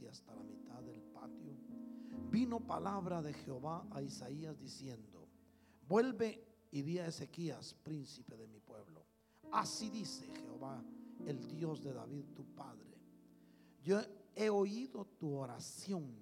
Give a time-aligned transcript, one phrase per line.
[0.00, 1.56] y hasta la mitad del patio,
[2.30, 5.28] vino palabra de Jehová a Isaías diciendo,
[5.88, 9.04] vuelve y di a Ezequías, príncipe de mi pueblo.
[9.52, 10.82] Así dice Jehová,
[11.26, 12.96] el Dios de David, tu padre.
[13.82, 14.00] Yo
[14.34, 16.16] he oído tu oración.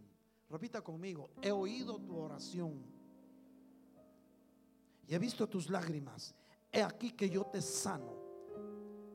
[0.48, 2.82] Repita conmigo, he oído tu oración.
[5.06, 6.34] Y he visto tus lágrimas.
[6.72, 8.18] He aquí que yo te sano.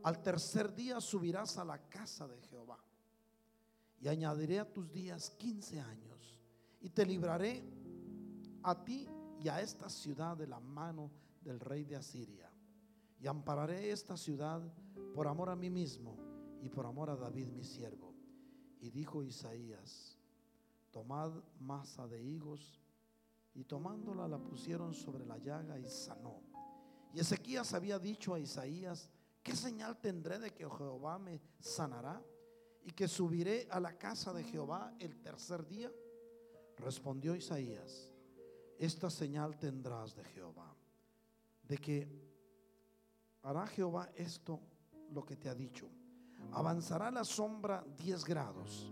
[0.03, 2.77] Al tercer día subirás a la casa de Jehová.
[3.99, 6.39] Y añadiré a tus días 15 años.
[6.81, 7.63] Y te libraré
[8.63, 9.07] a ti
[9.39, 11.11] y a esta ciudad de la mano
[11.41, 12.51] del rey de Asiria.
[13.19, 14.61] Y ampararé esta ciudad
[15.13, 16.17] por amor a mí mismo
[16.61, 18.13] y por amor a David mi siervo.
[18.79, 20.17] Y dijo Isaías,
[20.91, 22.79] tomad masa de higos,
[23.55, 26.41] y tomándola la pusieron sobre la llaga y sanó.
[27.13, 29.09] Y Ezequías había dicho a Isaías,
[29.41, 32.21] ¿qué señal tendré de que Jehová me sanará?
[32.85, 35.91] Y que subiré a la casa de Jehová el tercer día.
[36.77, 38.11] Respondió Isaías,
[38.77, 40.75] esta señal tendrás de Jehová,
[41.63, 42.07] de que
[43.41, 44.59] hará Jehová esto
[45.11, 45.89] lo que te ha dicho.
[46.51, 48.91] Avanzará la sombra 10 grados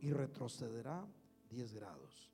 [0.00, 1.06] y retrocederá
[1.50, 2.30] 10 grados.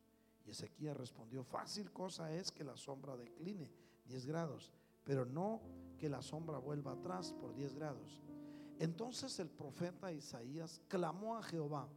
[0.47, 3.71] Y Ezequiel respondió, fácil cosa es que la sombra decline
[4.07, 4.73] 10 grados,
[5.05, 5.61] pero no
[5.99, 8.23] que la sombra vuelva atrás por 10 grados.
[8.79, 11.89] Entonces el profeta Isaías clamó a Jehová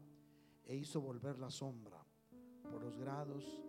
[0.65, 2.03] e hizo volver la sombra
[2.71, 3.61] por los grados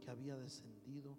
[0.00, 1.18] que había descendido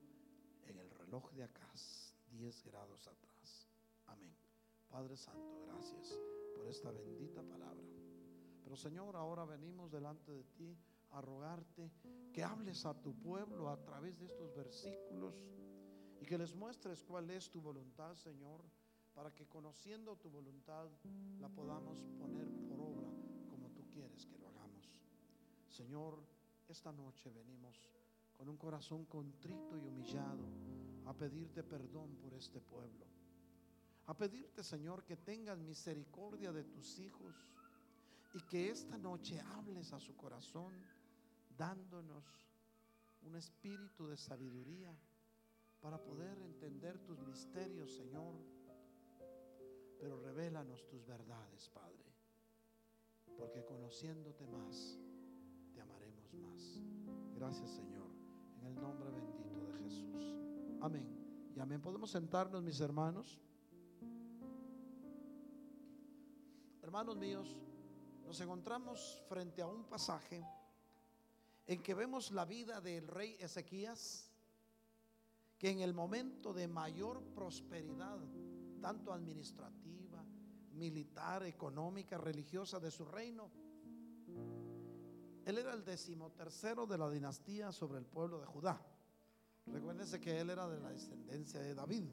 [0.68, 3.68] en el reloj de Acaz, 10 grados atrás.
[4.08, 4.34] Amén.
[4.90, 6.18] Padre Santo, gracias
[6.56, 7.84] por esta bendita palabra.
[8.64, 10.78] Pero Señor, ahora venimos delante de ti
[11.12, 11.92] a rogarte
[12.32, 15.36] que hables a tu pueblo a través de estos versículos
[16.22, 18.64] y que les muestres cuál es tu voluntad, Señor,
[19.14, 20.90] para que conociendo tu voluntad
[21.40, 23.10] la podamos poner por obra
[23.50, 24.90] como tú quieres que lo hagamos.
[25.70, 26.24] Señor,
[26.68, 27.90] esta noche venimos
[28.34, 30.46] con un corazón contrito y humillado
[31.06, 33.14] a pedirte perdón por este pueblo
[34.06, 37.34] a pedirte, Señor, que tengas misericordia de tus hijos
[38.34, 40.74] y que esta noche hables a su corazón
[41.58, 42.26] dándonos
[43.22, 44.94] un espíritu de sabiduría
[45.80, 48.36] para poder entender tus misterios, Señor.
[50.04, 52.04] Pero revélanos tus verdades, Padre,
[53.38, 55.00] porque conociéndote más,
[55.74, 56.82] te amaremos más.
[57.34, 58.12] Gracias, Señor,
[58.58, 60.36] en el nombre bendito de Jesús.
[60.82, 61.08] Amén.
[61.56, 61.82] Y amén.
[61.82, 63.40] ¿Podemos sentarnos, mis hermanos?
[66.82, 67.56] hermanos míos,
[68.26, 70.46] nos encontramos frente a un pasaje
[71.66, 74.30] en que vemos la vida del rey Ezequías,
[75.58, 78.20] que en el momento de mayor prosperidad,
[78.84, 80.22] tanto administrativa,
[80.74, 83.50] militar, económica, religiosa de su reino,
[85.46, 88.86] él era el decimotercero de la dinastía sobre el pueblo de Judá.
[89.68, 92.04] Recuérdense que él era de la descendencia de David.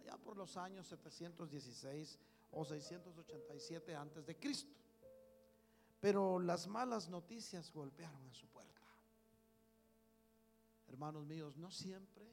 [0.00, 2.18] Allá por los años 716
[2.50, 4.74] o 687 antes de Cristo.
[6.00, 8.82] Pero las malas noticias golpearon a su puerta.
[10.88, 12.26] Hermanos míos, no siempre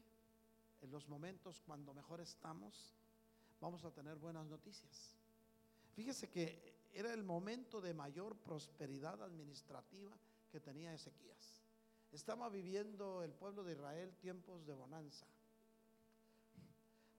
[0.81, 2.95] en los momentos cuando mejor estamos
[3.65, 5.15] vamos a tener buenas noticias.
[5.95, 10.15] Fíjese que era el momento de mayor prosperidad administrativa
[10.51, 11.63] que tenía Ezequías.
[12.11, 15.25] Estaba viviendo el pueblo de Israel tiempos de bonanza.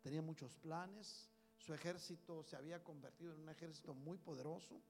[0.05, 4.81] Tenía muchos planes, su ejército se había convertido en un ejército muy poderoso.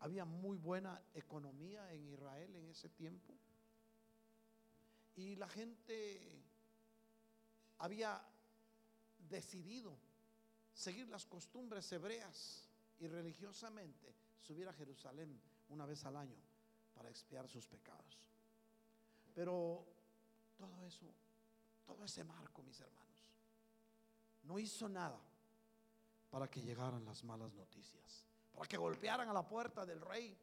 [0.00, 3.32] Había muy buena economía en Israel en ese tiempo.
[5.14, 6.42] Y la gente
[7.78, 8.20] había
[9.28, 9.96] decidido
[10.74, 12.68] seguir las costumbres hebreas
[12.98, 16.36] y religiosamente subir a Jerusalén una vez al año
[16.94, 18.18] para expiar sus pecados.
[19.34, 19.84] Pero
[20.56, 21.06] todo eso,
[21.86, 23.04] todo ese marco, mis hermanos,
[24.42, 25.20] no hizo nada
[26.30, 30.36] para que llegaran las malas noticias, para que golpearan a la puerta del rey.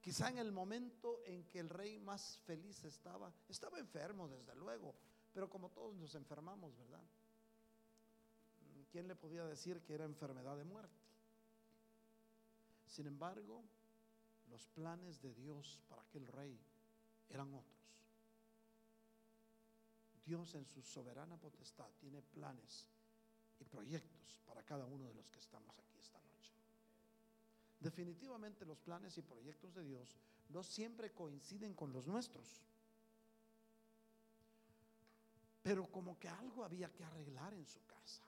[0.00, 4.94] Quizá en el momento en que el rey más feliz estaba, estaba enfermo desde luego,
[5.32, 7.02] pero como todos nos enfermamos, ¿verdad?
[8.92, 11.00] ¿Quién le podía decir que era enfermedad de muerte?
[12.86, 13.64] Sin embargo,
[14.50, 16.60] los planes de Dios para aquel rey
[17.30, 17.72] eran otros.
[20.26, 22.86] Dios en su soberana potestad tiene planes
[23.58, 26.52] y proyectos para cada uno de los que estamos aquí esta noche.
[27.80, 30.18] Definitivamente los planes y proyectos de Dios
[30.50, 32.60] no siempre coinciden con los nuestros.
[35.62, 38.22] Pero como que algo había que arreglar en su casa.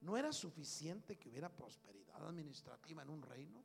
[0.00, 3.62] ¿No era suficiente que hubiera prosperidad administrativa en un reino?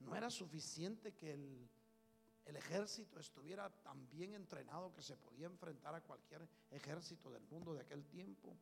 [0.00, 6.00] ¿No era suficiente que el ejército estuviera tan bien entrenado que se podía enfrentar a
[6.00, 8.56] cualquier ejército del mundo de aquel tiempo.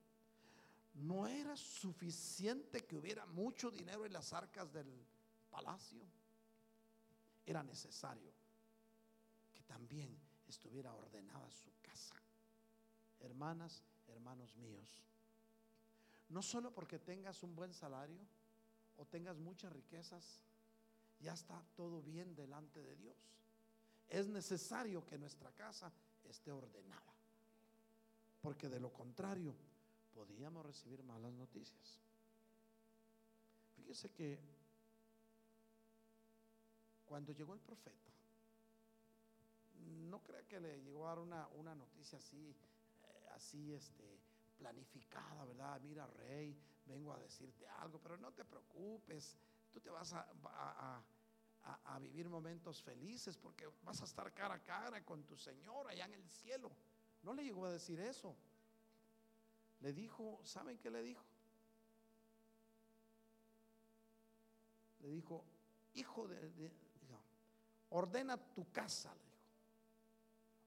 [0.95, 5.07] No era suficiente que hubiera mucho dinero en las arcas del
[5.51, 6.05] palacio.
[7.47, 8.33] Era necesario
[9.55, 10.17] que también
[10.47, 12.17] estuviera ordenada su casa.
[13.21, 15.03] Hermanas, hermanos míos,
[16.31, 18.21] no solo porque tengas un buen salario
[18.97, 20.41] o tengas muchas riquezas,
[21.21, 23.17] ya está todo bien delante de Dios.
[24.09, 25.93] Es necesario que nuestra casa
[26.25, 27.13] esté ordenada,
[28.41, 29.55] porque de lo contrario
[30.15, 32.01] podíamos recibir malas noticias.
[33.77, 34.39] Fíjese que
[37.07, 38.11] cuando llegó el profeta,
[40.09, 42.55] no crea que le llegó a dar una, una noticia así,
[43.05, 44.21] eh, así este,
[44.61, 45.81] planificada, ¿verdad?
[45.81, 46.55] Mira, rey,
[46.85, 49.39] vengo a decirte algo, pero no te preocupes,
[49.73, 51.03] tú te vas a,
[51.63, 56.05] a, vivir momentos felices porque vas a estar cara a cara con tu Señor allá
[56.05, 56.71] en el cielo.
[57.23, 58.37] No le llegó a decir eso.
[59.81, 61.25] Le dijo, ¿saben qué le dijo?
[65.01, 65.43] Le dijo,
[65.95, 66.71] hijo de,
[67.91, 69.31] ordena tu casa, le dijo.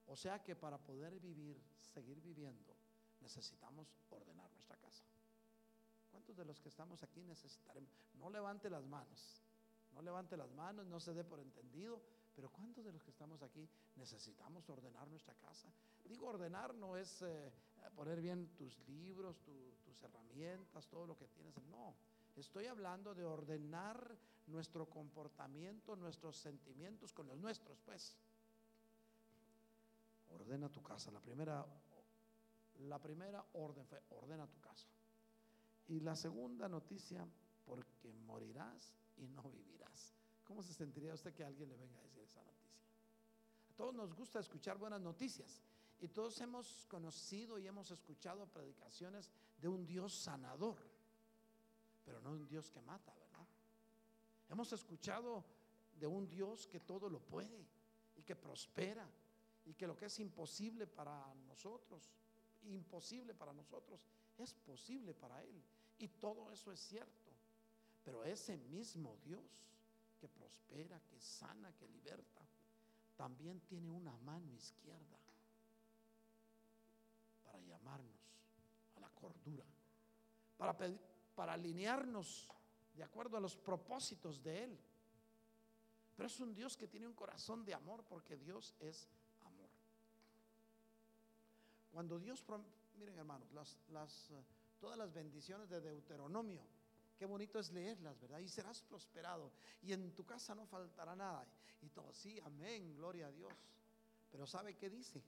[0.08, 1.62] O sea que para poder vivir,
[1.94, 2.73] seguir viviendo,
[3.24, 5.04] necesitamos ordenar nuestra casa.
[6.12, 7.92] ¿Cuántos de los que estamos aquí necesitaremos?
[8.14, 9.42] No levante las manos,
[9.94, 12.02] no levante las manos, no se dé por entendido,
[12.36, 15.70] pero ¿cuántos de los que estamos aquí necesitamos ordenar nuestra casa?
[16.04, 17.52] Digo, ordenar no es eh,
[17.96, 21.56] poner bien tus libros, tus herramientas, todo lo que tienes.
[21.70, 21.96] No,
[22.36, 24.18] estoy hablando de ordenar
[24.48, 28.16] nuestro comportamiento, nuestros sentimientos con los nuestros, pues.
[30.32, 31.12] Ordena tu casa.
[31.12, 31.66] La primera,
[32.80, 34.88] la primera orden fue, ordena tu casa.
[35.88, 37.28] Y la segunda noticia,
[37.66, 40.14] porque morirás y no vivirás.
[40.44, 42.82] ¿Cómo se sentiría usted que alguien le venga a decir esa noticia?
[43.70, 45.62] A todos nos gusta escuchar buenas noticias.
[46.00, 50.78] Y todos hemos conocido y hemos escuchado predicaciones de un Dios sanador,
[52.04, 53.48] pero no un Dios que mata, ¿verdad?
[54.50, 55.46] Hemos escuchado
[55.98, 57.66] de un Dios que todo lo puede
[58.18, 59.08] y que prospera
[59.66, 62.12] y que lo que es imposible para nosotros,
[62.66, 64.02] imposible para nosotros,
[64.38, 65.64] es posible para Él.
[66.00, 67.32] Y todo eso es cierto.
[68.04, 69.68] Pero ese mismo Dios
[70.20, 72.42] que prospera, que sana, que liberta,
[73.16, 75.18] también tiene una mano izquierda
[77.46, 78.20] para llamarnos
[78.96, 79.66] a la cordura,
[80.58, 80.76] para,
[81.36, 82.50] para alinearnos
[82.96, 84.80] de acuerdo a los propósitos de Él.
[86.16, 89.08] Pero es un Dios que tiene un corazón de amor porque Dios es.
[91.94, 92.44] Cuando Dios,
[92.98, 94.44] miren hermanos, las, las, eh,
[94.80, 96.64] todas las bendiciones de Deuteronomio,
[97.20, 98.40] qué bonito es leerlas, ¿verdad?
[98.40, 99.52] Y serás prosperado
[99.84, 101.46] y en tu casa no faltará nada.
[101.84, 103.54] Y todo, sí, amén, gloria a Dios.
[104.32, 105.22] Pero ¿sabe qué dice?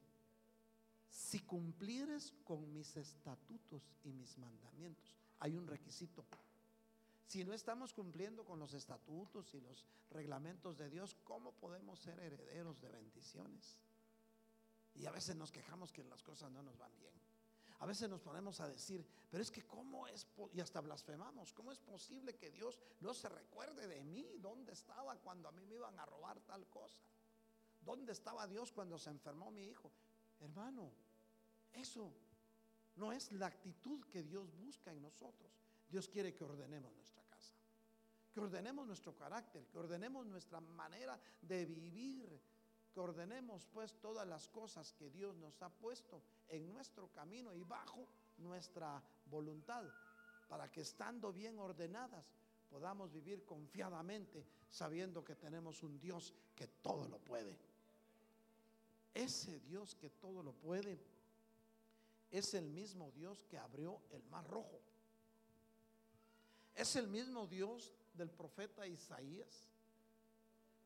[1.08, 6.26] Si cumplieres con mis estatutos y mis mandamientos, hay un requisito.
[7.28, 12.20] Si no estamos cumpliendo con los estatutos y los reglamentos de Dios, ¿cómo podemos ser
[12.20, 13.78] herederos de bendiciones?
[14.96, 17.14] Y a veces nos quejamos que las cosas no nos van bien.
[17.80, 21.72] A veces nos ponemos a decir, pero es que cómo es, y hasta blasfemamos, ¿cómo
[21.72, 24.38] es posible que Dios no se recuerde de mí?
[24.40, 27.04] ¿Dónde estaba cuando a mí me iban a robar tal cosa?
[27.82, 29.92] ¿Dónde estaba Dios cuando se enfermó mi hijo?
[30.40, 30.92] Hermano,
[31.74, 32.12] eso
[32.96, 35.52] no es la actitud que Dios busca en nosotros.
[35.90, 37.56] Dios quiere que ordenemos nuestra casa,
[38.34, 42.42] que ordenemos nuestro carácter, que ordenemos nuestra manera de vivir,
[42.96, 47.62] que ordenemos pues todas las cosas que Dios nos ha puesto en nuestro camino y
[47.62, 49.84] bajo nuestra voluntad,
[50.48, 52.25] para que estando bien ordenadas
[52.70, 57.58] podamos vivir confiadamente sabiendo que tenemos un Dios que todo lo puede.
[59.14, 60.98] Ese Dios que todo lo puede
[62.32, 64.80] es el mismo Dios que abrió el mar rojo.
[66.74, 69.68] Es el mismo Dios del profeta Isaías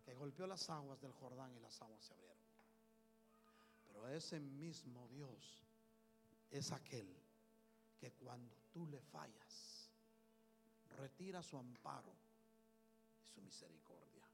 [0.09, 2.35] que golpeó las aguas del Jordán y las aguas se abrieron.
[3.85, 5.61] Pero ese mismo Dios
[6.49, 7.15] es aquel
[7.99, 9.87] que cuando tú le fallas,
[10.97, 12.11] retira su amparo
[13.23, 14.25] y su misericordia.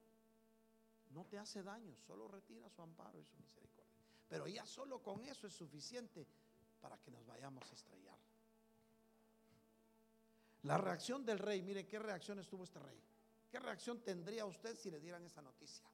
[1.09, 3.99] No te hace daño, solo retira su amparo y su misericordia.
[4.29, 6.25] Pero ya solo con eso es suficiente
[6.79, 8.17] para que nos vayamos a estrellar.
[10.63, 12.97] La reacción del rey, mire qué reacciones tuvo este rey.
[13.55, 15.87] ¿Qué reacción tendría usted si le dieran esa noticia?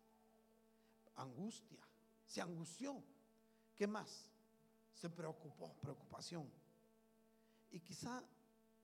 [1.17, 1.77] Angustia,
[2.25, 3.03] se angustió.
[3.75, 4.31] ¿Qué más?
[4.95, 6.51] Se preocupó, preocupación.
[7.69, 8.23] Y quizá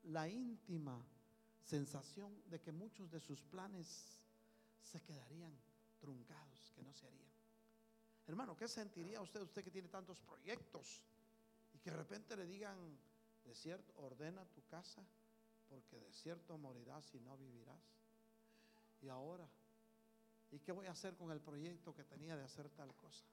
[0.04, 1.04] la íntima
[1.64, 4.22] sensación de que muchos de sus planes
[4.84, 5.60] se quedarían
[6.00, 7.32] truncados, que no se harían.
[8.28, 11.02] Hermano, ¿qué sentiría usted, usted que tiene tantos proyectos
[11.74, 12.78] y que de repente le digan,
[13.44, 15.04] de cierto, ordena tu casa,
[15.68, 17.98] porque de cierto morirás y no vivirás?
[19.02, 19.48] Y ahora,
[20.52, 23.26] ¿y qué voy a hacer con el proyecto que tenía de hacer tal cosa?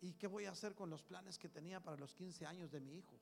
[0.00, 2.80] ¿Y qué voy a hacer con los planes que tenía para los 15 años de
[2.80, 3.18] mi hijo?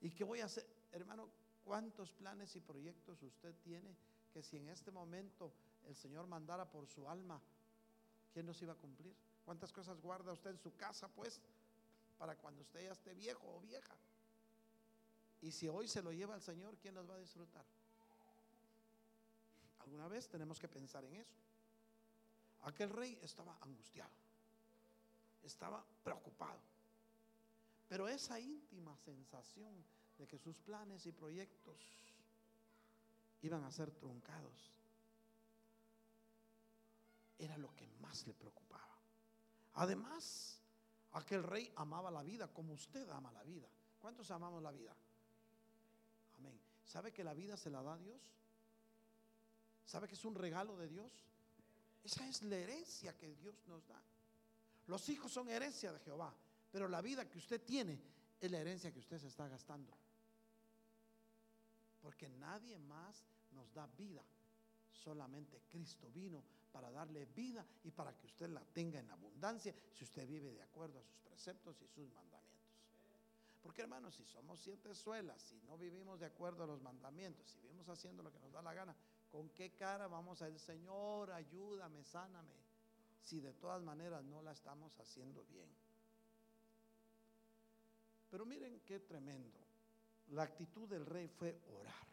[0.00, 0.66] ¿Y qué voy a hacer?
[0.92, 1.28] Hermano,
[1.64, 3.94] ¿cuántos planes y proyectos usted tiene
[4.32, 5.52] que si en este momento
[5.86, 7.40] el Señor mandara por su alma,
[8.32, 9.14] ¿quién los iba a cumplir?
[9.44, 11.40] ¿Cuántas cosas guarda usted en su casa, pues,
[12.18, 13.94] para cuando usted ya esté viejo o vieja?
[15.42, 17.64] Y si hoy se lo lleva al Señor, ¿quién las va a disfrutar?
[19.82, 21.36] Alguna vez tenemos que pensar en eso.
[22.62, 24.12] Aquel rey estaba angustiado,
[25.42, 26.60] estaba preocupado.
[27.88, 29.84] Pero esa íntima sensación
[30.16, 31.78] de que sus planes y proyectos
[33.42, 34.72] iban a ser truncados
[37.38, 38.96] era lo que más le preocupaba.
[39.74, 40.60] Además,
[41.12, 43.68] aquel rey amaba la vida como usted ama la vida.
[44.00, 44.94] ¿Cuántos amamos la vida?
[46.38, 46.58] Amén.
[46.84, 48.20] ¿Sabe que la vida se la da Dios?
[49.84, 51.12] ¿Sabe que es un regalo de Dios?
[52.04, 54.00] Esa es la herencia que Dios nos da.
[54.86, 56.34] Los hijos son herencia de Jehová,
[56.70, 58.00] pero la vida que usted tiene
[58.40, 59.92] es la herencia que usted se está gastando.
[62.00, 64.22] Porque nadie más nos da vida.
[64.90, 70.04] Solamente Cristo vino para darle vida y para que usted la tenga en abundancia si
[70.04, 72.42] usted vive de acuerdo a sus preceptos y sus mandamientos.
[73.62, 77.60] Porque hermanos, si somos siete suelas, si no vivimos de acuerdo a los mandamientos, si
[77.60, 78.96] vivimos haciendo lo que nos da la gana,
[79.32, 82.54] ¿con qué cara vamos a decir, Señor, ayúdame, sáname?
[83.22, 85.68] Si de todas maneras no la estamos haciendo bien.
[88.30, 89.58] Pero miren qué tremendo.
[90.28, 92.06] La actitud del rey fue orar.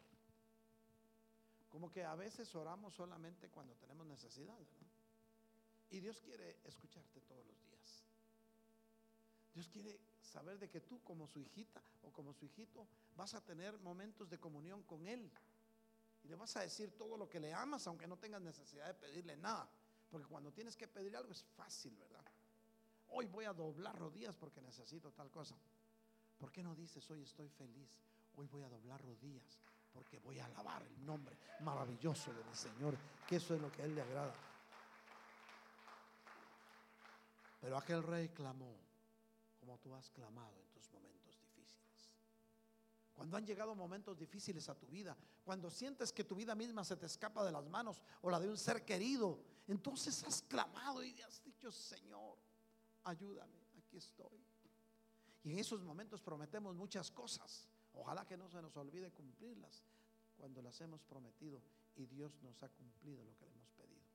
[1.68, 4.58] Como que a veces oramos solamente cuando tenemos necesidad,
[5.90, 8.04] Y Dios quiere escucharte todos los días.
[9.54, 12.86] Dios quiere saber de que tú como su hijita o como su hijito
[13.16, 15.30] vas a tener momentos de comunión con Él.
[16.24, 18.94] Y le vas a decir todo lo que le amas, aunque no tengas necesidad de
[18.94, 19.68] pedirle nada.
[20.10, 22.24] Porque cuando tienes que pedir algo es fácil, ¿verdad?
[23.08, 25.56] Hoy voy a doblar rodillas porque necesito tal cosa.
[26.38, 27.88] ¿Por qué no dices hoy estoy feliz?
[28.36, 29.58] Hoy voy a doblar rodillas
[29.92, 32.96] porque voy a alabar el nombre maravilloso de mi Señor,
[33.26, 34.34] que eso es lo que a Él le agrada.
[37.60, 38.74] Pero aquel rey clamó
[39.58, 41.09] como tú has clamado en tus momentos.
[43.20, 46.96] Cuando han llegado momentos difíciles a tu vida, cuando sientes que tu vida misma se
[46.96, 51.20] te escapa de las manos o la de un ser querido, entonces has clamado y
[51.20, 52.38] has dicho, Señor,
[53.04, 54.42] ayúdame, aquí estoy.
[55.44, 57.68] Y en esos momentos prometemos muchas cosas.
[57.92, 59.84] Ojalá que no se nos olvide cumplirlas
[60.38, 61.60] cuando las hemos prometido
[61.96, 64.06] y Dios nos ha cumplido lo que le hemos pedido.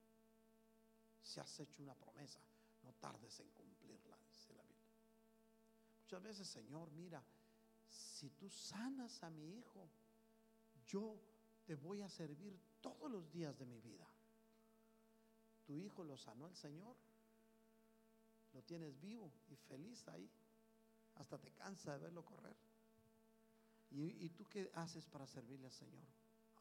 [1.21, 2.39] Si has hecho una promesa,
[2.81, 4.97] no tardes en cumplirla, dice la Biblia.
[6.01, 7.23] Muchas veces, Señor, mira,
[7.89, 9.89] si tú sanas a mi hijo,
[10.87, 11.19] yo
[11.65, 14.07] te voy a servir todos los días de mi vida.
[15.65, 16.95] Tu hijo lo sanó el Señor,
[18.53, 20.29] lo tienes vivo y feliz ahí,
[21.15, 22.55] hasta te cansa de verlo correr.
[23.91, 26.03] ¿Y, tú qué haces para servirle al Señor?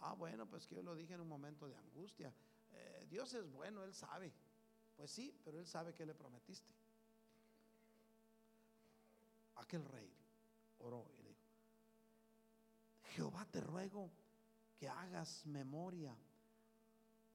[0.00, 2.32] Ah, bueno, pues que yo lo dije en un momento de angustia.
[2.72, 4.32] Eh, Dios es bueno, Él sabe.
[4.96, 6.72] Pues sí, pero Él sabe que le prometiste.
[9.56, 10.23] Aquel rey
[10.84, 11.40] oró y dijo,
[13.14, 14.10] Jehová te ruego
[14.78, 16.16] que hagas memoria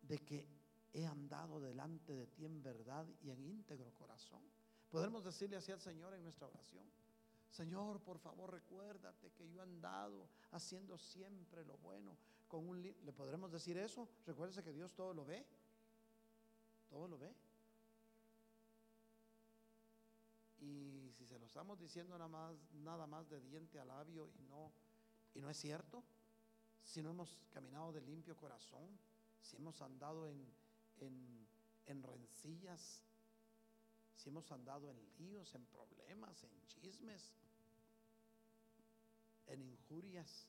[0.02, 0.48] de que
[0.94, 4.42] he andado delante de ti en verdad y en íntegro corazón.
[4.90, 6.86] Podemos decirle así al Señor en nuestra oración.
[7.52, 12.18] Señor, por favor, recuérdate que yo he andado haciendo siempre lo bueno.
[12.48, 14.08] Con un ¿Le podremos decir eso?
[14.26, 15.46] Recuérdese que Dios todo lo ve.
[16.90, 17.34] Todo lo ve.
[20.62, 20.99] Y
[21.30, 24.72] se lo estamos diciendo nada más, nada más de diente a labio y no,
[25.36, 26.04] y no es cierto,
[26.84, 29.00] si no hemos caminado de limpio corazón,
[29.40, 30.52] si hemos andado en,
[30.98, 31.48] en,
[31.86, 33.04] en rencillas,
[34.16, 37.32] si hemos andado en líos, en problemas, en chismes,
[39.46, 40.48] en injurias,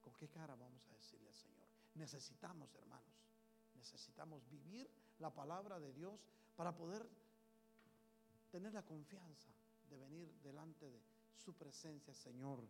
[0.00, 1.68] ¿con qué cara vamos a decirle al Señor?
[1.96, 3.14] Necesitamos, hermanos,
[3.74, 6.18] necesitamos vivir la palabra de Dios
[6.56, 7.06] para poder
[8.54, 9.50] tener la confianza
[9.90, 11.02] de venir delante de
[11.34, 12.64] su presencia, Señor.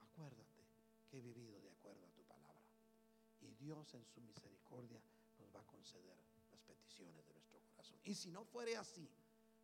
[0.00, 0.64] Acuérdate
[1.08, 2.60] que he vivido de acuerdo a tu palabra.
[3.42, 5.00] Y Dios en su misericordia
[5.38, 6.18] nos va a conceder
[6.50, 8.00] las peticiones de nuestro corazón.
[8.02, 9.08] Y si no fuere así,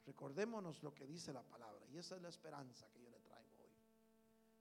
[0.06, 1.84] recordémonos lo que dice la palabra.
[1.88, 3.74] Y esa es la esperanza que yo le traigo hoy.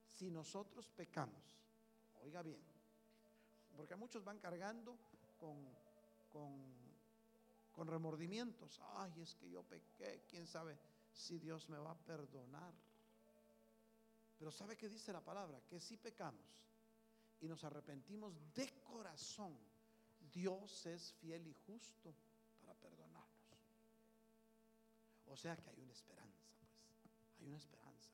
[0.08, 1.44] Si nosotros pecamos,
[2.24, 2.64] oiga bien,
[3.78, 4.98] porque muchos van cargando
[5.38, 5.64] con,
[6.32, 6.60] con,
[7.72, 8.82] con remordimientos.
[8.96, 10.76] Ay, es que yo pequé, quién sabe
[11.14, 12.74] si Dios me va a perdonar.
[14.38, 15.62] Pero ¿sabe qué dice la palabra?
[15.70, 16.46] Que si pecamos
[17.40, 19.58] y nos arrepentimos de corazón,
[20.32, 22.14] Dios es fiel y justo
[22.62, 23.34] para perdonarnos.
[25.28, 28.12] O sea que hay una esperanza, pues, hay una esperanza.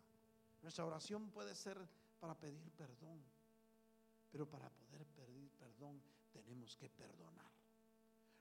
[0.62, 1.77] Nuestra oración puede ser
[2.20, 3.24] para pedir perdón,
[4.32, 6.01] pero para poder pedir perdón
[6.32, 7.59] tenemos que perdonar.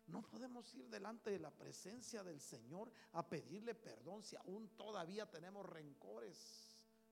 [0.09, 5.31] No podemos ir delante de la presencia del Señor a pedirle perdón si aún todavía
[5.31, 6.69] tenemos rencores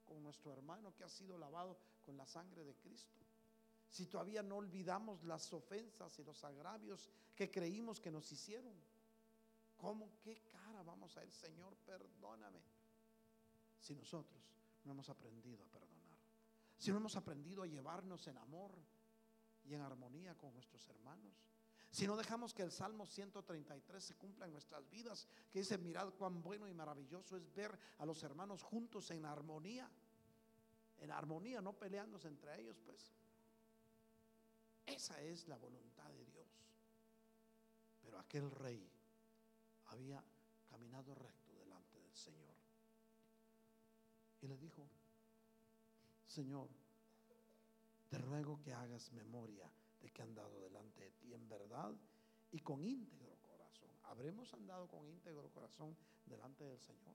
[0.07, 3.21] con nuestro hermano que ha sido lavado con la sangre de Cristo.
[3.91, 8.75] Si todavía no olvidamos las ofensas y los agravios que creímos que nos hicieron.
[9.77, 11.77] ¿Cómo qué cara vamos a el Señor?
[11.85, 12.63] Perdóname.
[13.79, 14.43] Si nosotros
[14.85, 16.19] no hemos aprendido a perdonar.
[16.79, 18.73] Si no hemos aprendido a llevarnos en amor
[19.67, 21.35] y en armonía con nuestros hermanos.
[21.97, 26.13] Si no dejamos que el Salmo 133 se cumpla en nuestras vidas, que dice, mirad
[26.13, 29.91] cuán bueno y maravilloso es ver a los hermanos juntos en armonía.
[30.99, 33.15] En armonía, no peleándose entre ellos, pues.
[34.85, 36.47] Esa es la voluntad de Dios.
[38.03, 38.87] Pero aquel rey
[39.87, 40.23] había
[40.69, 42.55] caminado recto delante del Señor.
[44.43, 44.87] Y le dijo,
[46.27, 46.69] Señor,
[48.11, 49.73] te ruego que hagas memoria
[50.11, 51.95] que han andado delante de ti en verdad
[52.53, 53.89] y con íntegro corazón.
[54.05, 55.97] Habremos andado con íntegro corazón
[56.27, 57.15] delante del Señor.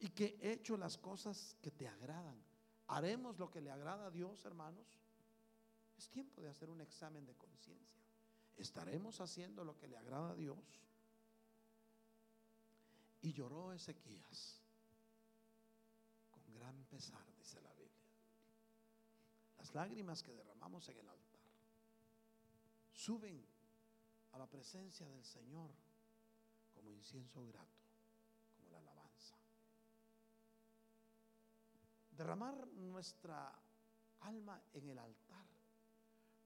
[0.00, 2.40] Y que he hecho las cosas que te agradan.
[2.86, 4.86] ¿Haremos lo que le agrada a Dios, hermanos?
[5.98, 7.98] Es tiempo de hacer un examen de conciencia.
[8.56, 10.58] ¿Estaremos haciendo lo que le agrada a Dios?
[13.20, 14.62] Y lloró Ezequías
[16.30, 17.88] con gran pesar, dice la Biblia.
[19.58, 21.27] Las lágrimas que derramamos en el altar
[22.98, 23.40] suben
[24.32, 25.70] a la presencia del Señor
[26.74, 27.78] como incienso grato,
[28.56, 29.36] como la alabanza.
[32.10, 33.54] Derramar nuestra
[34.20, 35.46] alma en el altar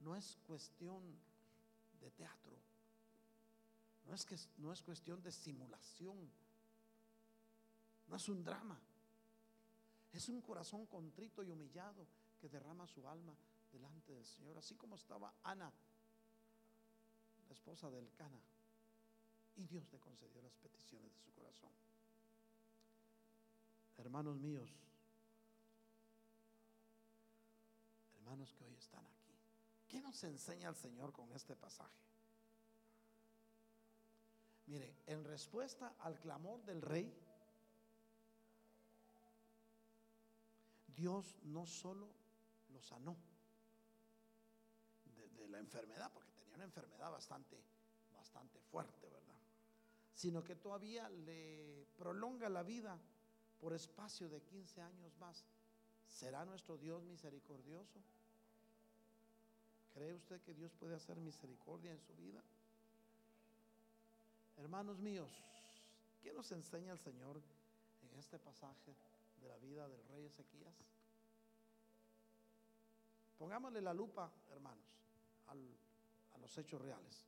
[0.01, 1.03] no es cuestión
[2.01, 2.59] de teatro,
[4.05, 6.31] no es, que, no es cuestión de simulación,
[8.09, 8.79] no es un drama,
[10.13, 12.07] es un corazón contrito y humillado
[12.39, 13.35] que derrama su alma
[13.73, 15.73] delante del Señor, así como estaba Ana
[17.53, 18.41] esposa del Cana.
[19.57, 21.71] Y Dios le concedió las peticiones de su corazón.
[23.99, 24.71] Hermanos míos,
[28.17, 29.37] hermanos que hoy están aquí,
[29.89, 32.01] ¿qué nos enseña el Señor con este pasaje?
[34.67, 37.15] Mire, en respuesta al clamor del rey,
[40.97, 42.09] Dios no solo
[42.73, 43.17] lo sanó
[45.17, 46.32] de, de la enfermedad, porque
[46.63, 47.61] una enfermedad bastante,
[48.15, 49.35] bastante fuerte, ¿verdad?
[50.15, 52.97] Sino que todavía le prolonga la vida
[53.59, 55.45] por espacio de 15 años más.
[56.07, 58.01] ¿Será nuestro Dios misericordioso?
[59.93, 62.41] ¿Cree usted que Dios puede hacer misericordia en su vida?
[64.59, 65.33] Hermanos míos,
[66.23, 67.43] ¿qué nos enseña el Señor
[68.03, 68.95] en este pasaje
[69.41, 70.77] de la vida del rey Ezequías?
[73.37, 74.85] Pongámosle la lupa, hermanos,
[75.49, 75.82] al
[76.43, 77.25] los hechos reales.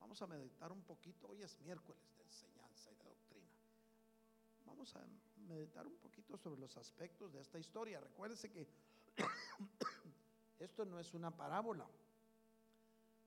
[0.00, 3.52] Vamos a meditar un poquito, hoy es miércoles de enseñanza y de doctrina.
[4.66, 5.06] Vamos a
[5.46, 8.00] meditar un poquito sobre los aspectos de esta historia.
[8.00, 8.66] Recuérdese que
[10.58, 11.88] esto no es una parábola,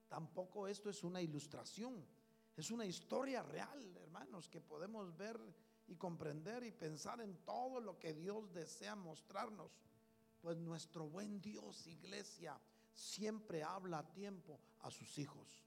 [0.10, 2.06] tampoco esto es una ilustración,
[2.58, 5.39] es una historia real, hermanos, que podemos ver
[5.88, 9.71] y comprender y pensar en todo lo que Dios desea mostrarnos.
[10.41, 12.60] Pues nuestro buen Dios, iglesia,
[12.93, 15.62] siempre habla a tiempo a sus hijos.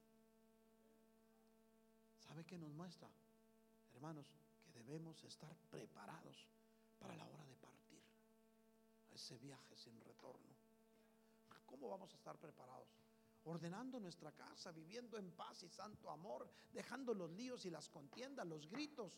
[2.18, 3.08] ¿Sabe qué nos muestra?
[3.94, 4.32] Hermanos,
[4.64, 6.48] que debemos estar preparados
[6.98, 8.02] para la hora de partir
[9.10, 10.54] a ese viaje sin retorno.
[11.66, 12.88] ¿Cómo vamos a estar preparados?
[13.44, 18.46] Ordenando nuestra casa, viviendo en paz y santo amor, dejando los líos y las contiendas,
[18.46, 19.12] los gritos.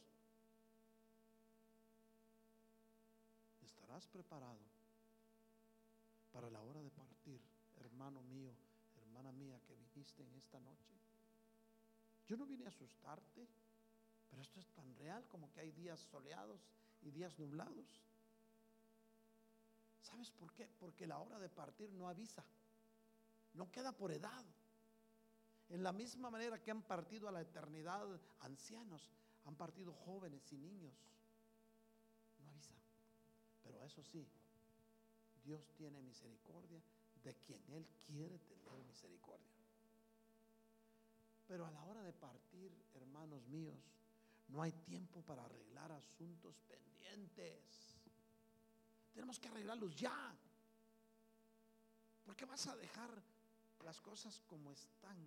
[3.62, 4.60] ¿Estarás preparado
[6.32, 7.40] para la hora de partir?
[7.96, 8.54] Hermano mío,
[8.98, 10.92] hermana mía que viniste en esta noche.
[12.26, 13.48] Yo no vine a asustarte,
[14.28, 16.60] pero esto es tan real como que hay días soleados
[17.00, 17.86] y días nublados.
[20.02, 20.68] ¿Sabes por qué?
[20.78, 22.44] Porque la hora de partir no avisa,
[23.54, 24.44] no queda por edad.
[25.70, 28.06] En la misma manera que han partido a la eternidad
[28.40, 29.08] ancianos,
[29.46, 30.94] han partido jóvenes y niños.
[32.40, 32.74] No avisa.
[33.64, 34.28] Pero eso sí,
[35.42, 36.82] Dios tiene misericordia
[37.26, 39.44] de quien Él quiere tener misericordia.
[41.48, 43.76] Pero a la hora de partir, hermanos míos,
[44.48, 47.98] no hay tiempo para arreglar asuntos pendientes.
[49.12, 50.36] Tenemos que arreglarlos ya.
[52.24, 53.10] ¿Por qué vas a dejar
[53.84, 55.18] las cosas como están?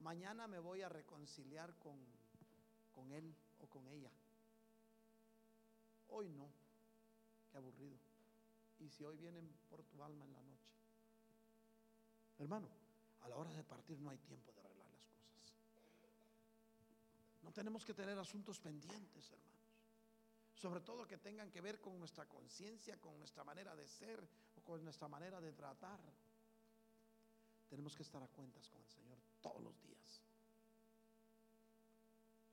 [0.00, 1.96] Mañana me voy a reconciliar con,
[2.92, 4.10] con él o con ella.
[6.08, 6.48] Hoy no.
[7.52, 7.98] Qué aburrido.
[8.80, 10.53] Y si hoy vienen por tu alma en la noche.
[12.38, 12.68] Hermano,
[13.22, 15.54] a la hora de partir no hay tiempo de arreglar las cosas.
[17.42, 19.54] No tenemos que tener asuntos pendientes, hermanos.
[20.54, 24.60] Sobre todo que tengan que ver con nuestra conciencia, con nuestra manera de ser o
[24.62, 26.00] con nuestra manera de tratar.
[27.68, 30.22] Tenemos que estar a cuentas con el Señor todos los días.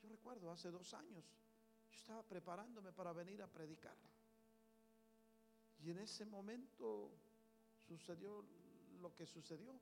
[0.01, 1.23] Yo recuerdo hace dos años,
[1.91, 3.95] yo estaba preparándome para venir a predicar.
[5.83, 7.11] Y en ese momento
[7.87, 8.43] sucedió
[9.01, 9.73] lo que sucedió.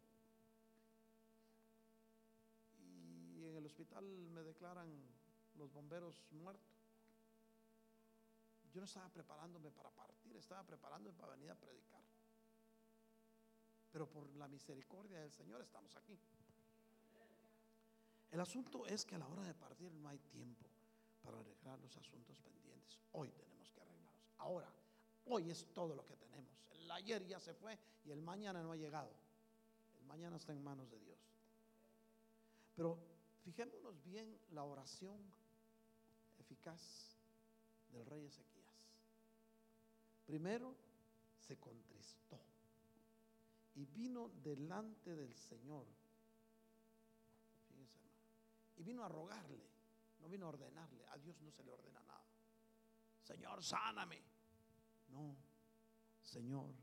[3.35, 4.89] Y en el hospital me declaran
[5.55, 6.65] los bomberos muertos.
[8.73, 12.01] Yo no estaba preparándome para partir, estaba preparándome para venir a predicar.
[13.91, 16.17] Pero por la misericordia del Señor estamos aquí.
[18.31, 20.69] El asunto es que a la hora de partir no hay tiempo
[21.23, 22.99] para arreglar los asuntos pendientes.
[23.13, 24.31] Hoy tenemos que arreglarlos.
[24.37, 24.71] Ahora,
[25.25, 26.68] hoy es todo lo que tenemos.
[26.91, 29.11] Ayer ya se fue y el mañana no ha llegado.
[29.99, 31.19] El mañana está en manos de Dios.
[32.75, 32.97] Pero
[33.43, 35.19] fijémonos bien la oración
[36.39, 37.17] eficaz
[37.91, 38.65] del rey Ezequiel.
[40.25, 40.75] Primero
[41.37, 42.39] se contristó
[43.75, 45.85] y vino delante del Señor.
[47.67, 48.23] Fíjense, hermano.
[48.77, 49.65] Y vino a rogarle,
[50.19, 51.05] no vino a ordenarle.
[51.07, 52.25] A Dios no se le ordena nada.
[53.23, 54.21] Señor, sáname.
[55.09, 55.35] No,
[56.23, 56.73] Señor,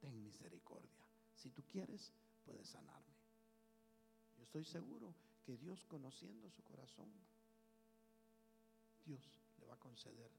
[0.00, 1.04] ten misericordia.
[1.34, 2.12] Si tú quieres,
[2.44, 3.14] puedes sanarme.
[4.36, 7.10] Yo estoy seguro que Dios, conociendo su corazón,
[9.04, 9.22] Dios
[9.58, 10.30] le va a conceder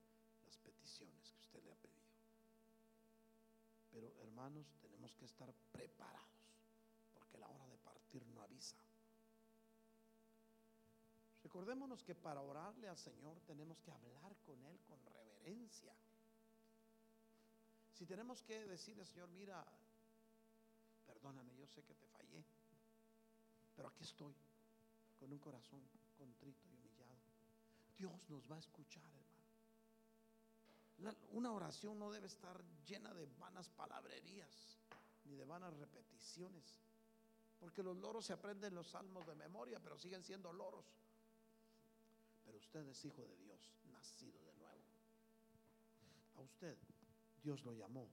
[0.46, 1.96] las peticiones que usted le ha pedido.
[3.92, 6.60] Pero hermanos, tenemos que estar preparados,
[7.14, 8.78] porque la hora de partir no avisa.
[11.44, 15.94] Recordémonos que para orarle al Señor tenemos que hablar con Él con reverencia.
[17.98, 19.66] Si tenemos que decirle, Señor, mira,
[21.08, 22.44] perdóname, yo sé que te fallé,
[23.76, 24.36] pero aquí estoy,
[25.20, 25.82] con un corazón
[26.18, 27.16] contrito y humillado.
[27.98, 29.36] Dios nos va a escuchar, hermano
[31.32, 34.78] una oración no debe estar llena de vanas palabrerías
[35.26, 36.78] ni de vanas repeticiones.
[37.60, 40.86] Porque los loros se aprenden los salmos de memoria, pero siguen siendo loros.
[42.46, 43.60] Pero usted es hijo de Dios,
[43.92, 44.84] nacido de nuevo.
[46.38, 46.78] A usted
[47.46, 48.10] Dios lo llamó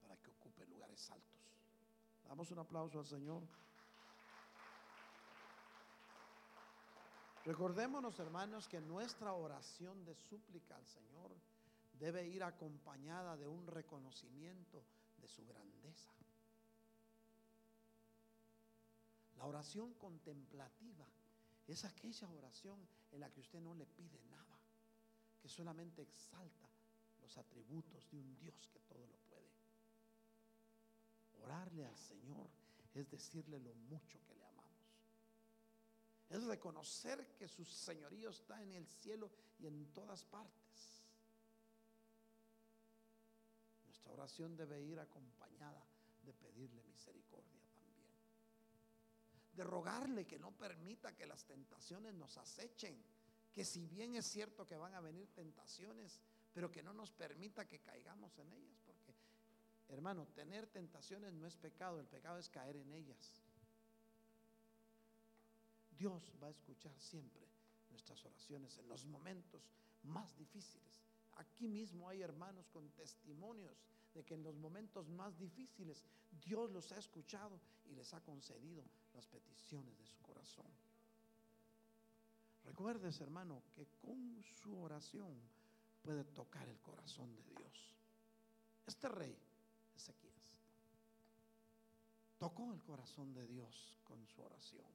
[0.00, 1.38] para que ocupe lugares altos.
[2.26, 3.42] Damos un aplauso al Señor.
[7.44, 11.30] Recordémonos, hermanos, que nuestra oración de súplica al Señor
[11.92, 14.82] debe ir acompañada de un reconocimiento
[15.18, 16.10] de su grandeza.
[19.36, 21.06] La oración contemplativa
[21.66, 24.58] es aquella oración en la que usted no le pide nada,
[25.42, 26.73] que solamente exalta
[27.24, 29.48] los atributos de un Dios que todo lo puede.
[31.42, 32.50] Orarle al Señor
[32.92, 34.74] es decirle lo mucho que le amamos.
[36.28, 41.02] Es reconocer que su señorío está en el cielo y en todas partes.
[43.86, 45.82] Nuestra oración debe ir acompañada
[46.22, 48.06] de pedirle misericordia también.
[49.54, 53.02] De rogarle que no permita que las tentaciones nos acechen.
[53.54, 56.20] Que si bien es cierto que van a venir tentaciones,
[56.54, 58.80] pero que no nos permita que caigamos en ellas.
[58.86, 59.12] Porque,
[59.88, 63.42] hermano, tener tentaciones no es pecado, el pecado es caer en ellas.
[65.98, 67.46] Dios va a escuchar siempre
[67.90, 69.68] nuestras oraciones en los momentos
[70.04, 70.94] más difíciles.
[71.34, 73.76] Aquí mismo hay hermanos con testimonios
[74.14, 76.04] de que en los momentos más difíciles
[76.44, 80.66] Dios los ha escuchado y les ha concedido las peticiones de su corazón.
[82.64, 85.34] Recuerdes, hermano, que con su oración
[86.04, 87.96] puede tocar el corazón de Dios.
[88.86, 89.34] Este rey,
[89.96, 90.58] Ezequías,
[92.38, 94.92] tocó el corazón de Dios con su oración.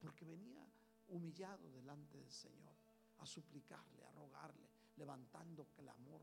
[0.00, 0.66] Porque venía
[1.08, 2.72] humillado delante del Señor
[3.18, 6.22] a suplicarle, a rogarle, levantando clamor.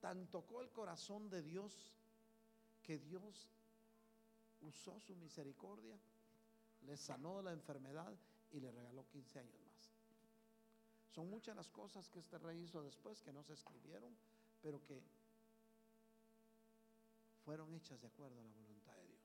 [0.00, 1.90] Tan tocó el corazón de Dios
[2.82, 3.48] que Dios
[4.60, 5.98] usó su misericordia,
[6.82, 8.14] le sanó la enfermedad
[8.52, 9.95] y le regaló 15 años más.
[11.16, 14.14] Son muchas las cosas que este rey hizo después que no se escribieron,
[14.60, 15.02] pero que
[17.42, 19.22] fueron hechas de acuerdo a la voluntad de Dios.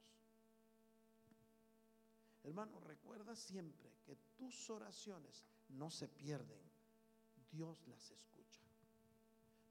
[2.46, 6.62] Hermano, recuerda siempre que tus oraciones no se pierden.
[7.52, 8.62] Dios las escucha.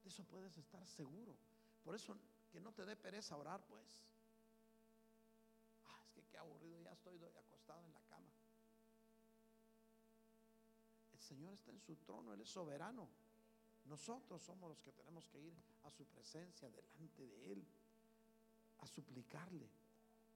[0.03, 1.35] De eso puedes estar seguro.
[1.83, 2.15] Por eso
[2.51, 4.05] que no te dé pereza orar, pues.
[11.31, 13.07] Señor está en su trono, Él es soberano.
[13.85, 15.53] Nosotros somos los que tenemos que ir
[15.85, 17.65] a su presencia, delante de Él,
[18.79, 19.69] a suplicarle.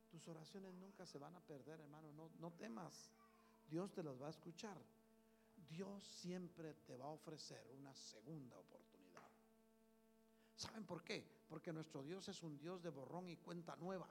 [0.09, 2.13] Tus oraciones nunca se van a perder, hermano.
[2.13, 3.11] No, no temas.
[3.69, 4.77] Dios te las va a escuchar.
[5.67, 9.29] Dios siempre te va a ofrecer una segunda oportunidad.
[10.55, 11.27] ¿Saben por qué?
[11.49, 14.07] Porque nuestro Dios es un Dios de borrón y cuenta nueva.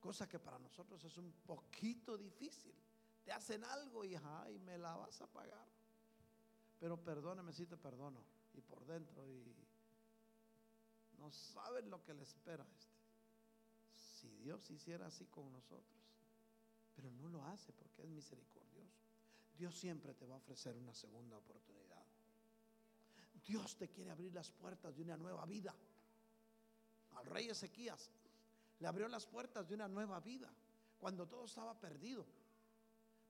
[0.00, 2.74] Cosa que para nosotros es un poquito difícil.
[3.32, 4.16] Hacen algo y
[4.60, 5.66] me la vas a pagar.
[6.78, 8.22] Pero perdóname si te perdono.
[8.54, 9.54] Y por dentro y
[11.18, 12.98] no saben lo que le espera a este.
[13.94, 16.00] Si Dios hiciera así con nosotros.
[16.96, 18.98] Pero no lo hace porque es misericordioso.
[19.56, 22.02] Dios siempre te va a ofrecer una segunda oportunidad.
[23.46, 25.74] Dios te quiere abrir las puertas de una nueva vida.
[27.16, 28.10] Al rey Ezequías
[28.78, 30.50] le abrió las puertas de una nueva vida
[30.98, 32.24] cuando todo estaba perdido.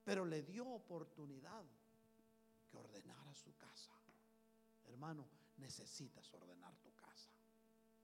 [0.04, 1.64] Pero le dio oportunidad
[2.70, 3.92] que ordenara su casa.
[4.84, 5.26] Hermano,
[5.58, 7.30] necesitas ordenar tu casa.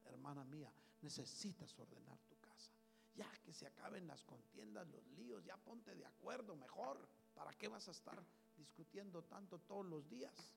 [0.05, 2.73] Hermana mía, necesitas ordenar tu casa.
[3.15, 7.09] Ya que se acaben las contiendas, los líos, ya ponte de acuerdo mejor.
[7.35, 8.23] ¿Para qué vas a estar
[8.57, 10.55] discutiendo tanto todos los días?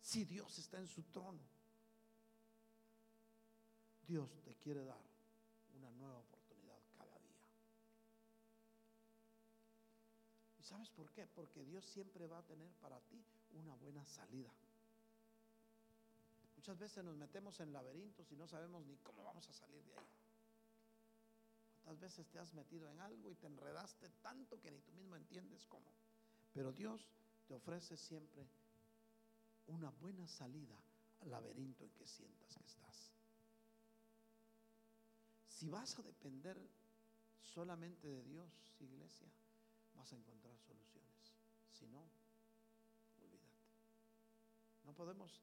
[0.00, 1.40] Si Dios está en su trono,
[4.06, 5.00] Dios te quiere dar
[5.74, 6.33] una nueva oportunidad
[10.64, 11.26] sabes por qué?
[11.26, 13.22] Porque Dios siempre va a tener para ti
[13.52, 14.50] una buena salida.
[16.56, 19.92] Muchas veces nos metemos en laberintos y no sabemos ni cómo vamos a salir de
[19.92, 20.06] ahí.
[21.84, 25.16] ¿Cuántas veces te has metido en algo y te enredaste tanto que ni tú mismo
[25.16, 25.92] entiendes cómo?
[26.54, 27.06] Pero Dios
[27.46, 28.48] te ofrece siempre
[29.66, 30.78] una buena salida
[31.20, 33.10] al laberinto en que sientas que estás.
[35.48, 36.56] Si vas a depender
[37.42, 38.50] solamente de Dios,
[38.80, 39.28] iglesia,
[39.94, 41.34] vas a encontrar soluciones.
[41.72, 42.08] Si no,
[43.18, 43.58] olvídate.
[44.84, 45.40] No podemos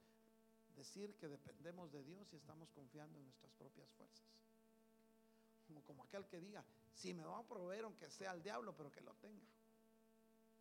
[0.75, 4.27] decir que dependemos de Dios y estamos confiando en nuestras propias fuerzas.
[5.67, 8.91] Como, como aquel que diga, si me va a proveer aunque sea el diablo, pero
[8.91, 9.47] que lo tenga.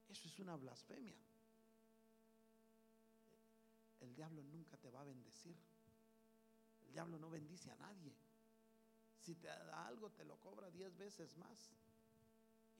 [0.09, 1.17] Eso es una blasfemia.
[4.01, 5.57] El diablo nunca te va a bendecir.
[6.87, 8.15] El diablo no bendice a nadie.
[9.21, 11.71] Si te da algo, te lo cobra diez veces más.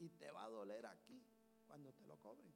[0.01, 1.23] Y te va a doler aquí
[1.67, 2.53] cuando te lo cobren.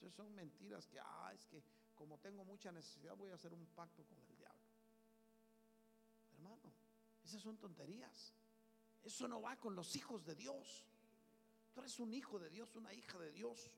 [0.00, 1.62] Esas son mentiras que, ah, es que
[1.94, 4.60] como tengo mucha necesidad, voy a hacer un pacto con el diablo.
[6.34, 6.72] Hermano,
[7.24, 8.34] esas son tonterías.
[9.02, 10.84] Eso no va con los hijos de Dios.
[11.72, 13.70] Tú eres un hijo de Dios, una hija de Dios,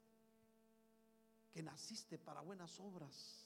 [1.52, 3.44] que naciste para buenas obras.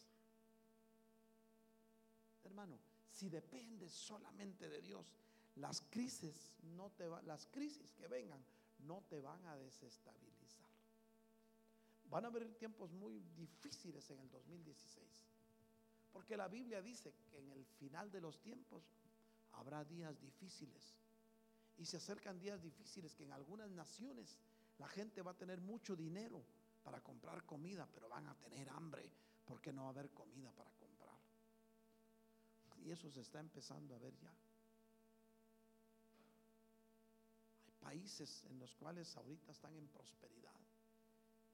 [2.44, 2.78] Hermano,
[3.10, 5.06] si dependes solamente de Dios,
[5.56, 8.42] las crisis no te va, las crisis que vengan
[8.80, 10.66] no te van a desestabilizar.
[12.10, 15.06] Van a haber tiempos muy difíciles en el 2016.
[16.12, 18.84] Porque la Biblia dice que en el final de los tiempos
[19.52, 20.94] habrá días difíciles.
[21.78, 24.36] Y se acercan días difíciles que en algunas naciones
[24.78, 26.44] la gente va a tener mucho dinero
[26.82, 29.10] para comprar comida, pero van a tener hambre
[29.46, 31.16] porque no va a haber comida para comprar.
[32.84, 34.32] Y eso se está empezando a ver ya.
[37.82, 40.54] Países en los cuales ahorita están en prosperidad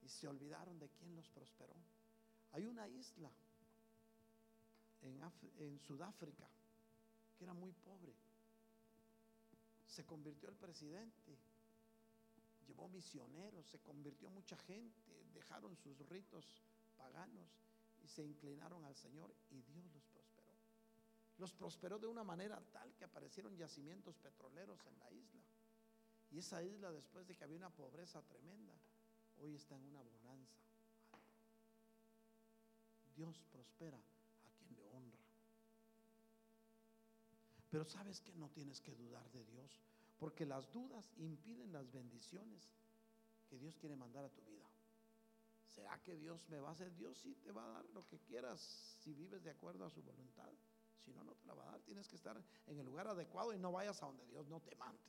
[0.01, 1.75] y se olvidaron de quién los prosperó.
[2.51, 3.31] Hay una isla
[5.01, 6.47] en, Sudáfrica
[7.37, 8.13] que era muy pobre.
[9.87, 11.37] Se convirtió el presidente,
[12.67, 16.45] llevó misioneros, se convirtió mucha gente, dejaron sus ritos
[16.97, 17.49] paganos
[18.03, 20.53] y se inclinaron al Señor y Dios los prosperó.
[21.37, 25.41] Los prosperó de una manera tal que aparecieron yacimientos petroleros en la isla.
[26.31, 28.73] Y esa isla, después de que había una pobreza tremenda,
[29.41, 30.59] hoy está en una bonanza.
[33.15, 35.19] Dios prospera a quien le honra.
[37.69, 39.81] Pero sabes que no tienes que dudar de Dios,
[40.19, 42.69] porque las dudas impiden las bendiciones
[43.49, 44.65] que Dios quiere mandar a tu vida.
[45.67, 46.95] ¿Será que Dios me va a hacer?
[46.95, 48.59] Dios sí te va a dar lo que quieras
[48.99, 50.51] si vives de acuerdo a su voluntad.
[51.03, 51.81] Si no, no te la va a dar.
[51.81, 54.75] Tienes que estar en el lugar adecuado y no vayas a donde Dios no te
[54.75, 54.99] mande.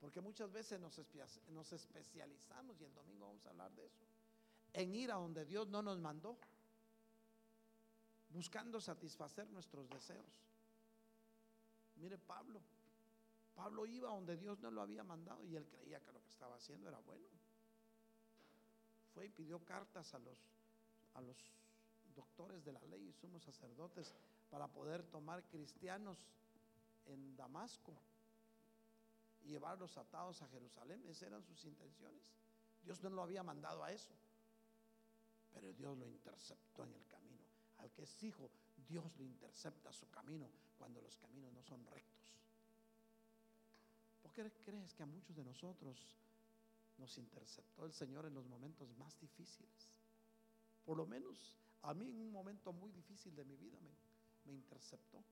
[0.00, 4.04] Porque muchas veces nos, especializamos, y el domingo vamos a hablar de eso,
[4.74, 6.36] en ir a donde Dios no nos mandó,
[8.30, 10.42] buscando satisfacer nuestros deseos.
[11.96, 12.60] Mire Pablo,
[13.54, 16.56] Pablo iba donde Dios no lo había mandado y él creía que lo que estaba
[16.56, 17.24] haciendo era bueno.
[19.14, 20.38] Fue y pidió cartas a los,
[21.14, 21.38] a los
[22.14, 24.14] doctores de la ley y sumos sacerdotes
[24.50, 26.18] para poder tomar cristianos
[27.06, 27.94] en Damasco
[29.46, 31.02] y llevarlos atados a Jerusalén.
[31.06, 32.22] Esas eran sus intenciones.
[32.82, 34.12] Dios no lo había mandado a eso.
[35.52, 37.42] Pero Dios lo interceptó en el camino.
[37.78, 38.50] Al que es hijo,
[38.88, 42.34] Dios le intercepta su camino cuando los caminos no son rectos.
[44.22, 46.16] ¿Por qué crees que a muchos de nosotros
[46.98, 49.88] nos interceptó el Señor en los momentos más difíciles?
[50.84, 53.94] Por lo menos a mí en un momento muy difícil de mi vida me,
[54.44, 55.22] me interceptó.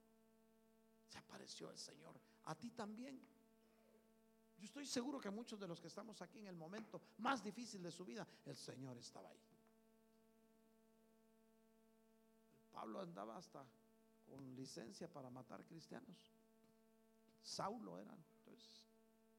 [1.09, 2.14] Se apareció el Señor.
[2.44, 3.20] A ti también.
[4.59, 7.83] Yo estoy seguro que muchos de los que estamos aquí en el momento más difícil
[7.83, 9.40] de su vida, el Señor estaba ahí.
[12.73, 13.64] Pablo andaba hasta
[14.27, 16.17] con licencia para matar cristianos.
[17.43, 18.17] Saulo era.
[18.38, 18.87] Entonces,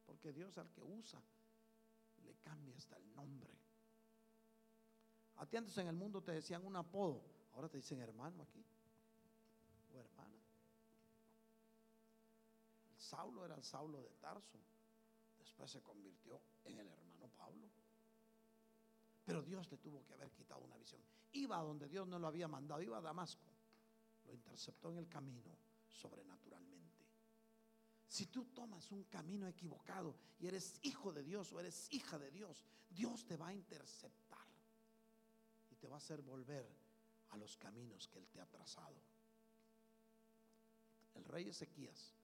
[0.06, 1.20] porque Dios al que usa
[2.24, 3.50] le cambia hasta el nombre.
[5.36, 7.22] A ti antes en el mundo te decían un apodo,
[7.54, 8.64] ahora te dicen hermano aquí
[9.92, 10.36] o hermana.
[12.90, 14.58] El Saulo era el Saulo de Tarso.
[15.46, 17.70] Después se convirtió en el hermano Pablo.
[19.24, 21.00] Pero Dios le tuvo que haber quitado una visión.
[21.32, 23.46] Iba a donde Dios no lo había mandado, iba a Damasco.
[24.24, 25.56] Lo interceptó en el camino
[25.88, 27.04] sobrenaturalmente.
[28.08, 32.32] Si tú tomas un camino equivocado y eres hijo de Dios o eres hija de
[32.32, 34.48] Dios, Dios te va a interceptar
[35.70, 36.66] y te va a hacer volver
[37.30, 39.00] a los caminos que Él te ha trazado.
[41.14, 42.15] El rey Ezequías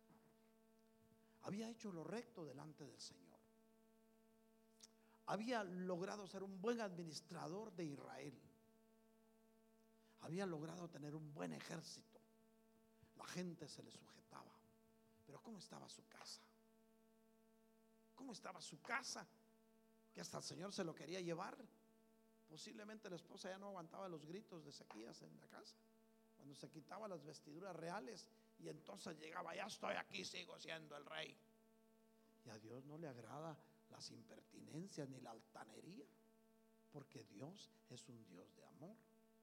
[1.42, 3.32] había hecho lo recto delante del Señor
[5.26, 8.38] había logrado ser un buen administrador de Israel.
[10.20, 12.20] Había logrado tener un buen ejército.
[13.16, 14.52] La gente se le sujetaba.
[15.26, 16.42] Pero ¿cómo estaba su casa?
[18.14, 19.26] ¿Cómo estaba su casa?
[20.12, 21.56] Que hasta el Señor se lo quería llevar.
[22.48, 25.76] Posiblemente la esposa ya no aguantaba los gritos de sequías en la casa.
[26.36, 28.26] Cuando se quitaba las vestiduras reales
[28.62, 31.36] y entonces llegaba, ya estoy aquí, sigo siendo el rey.
[32.44, 33.56] Y a Dios no le agrada
[33.90, 36.06] las impertinencias ni la altanería,
[36.92, 38.96] porque Dios es un Dios de amor,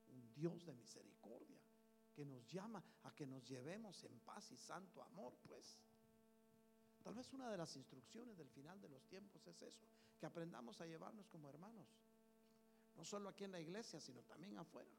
[0.10, 1.60] un Dios de misericordia,
[2.16, 5.78] que nos llama a que nos llevemos en paz y santo amor, pues.
[7.04, 9.86] Tal vez una de las instrucciones del final de los tiempos es eso,
[10.20, 11.88] que aprendamos a llevarnos como hermanos,
[12.96, 14.92] no solo aquí en la iglesia, sino también afuera.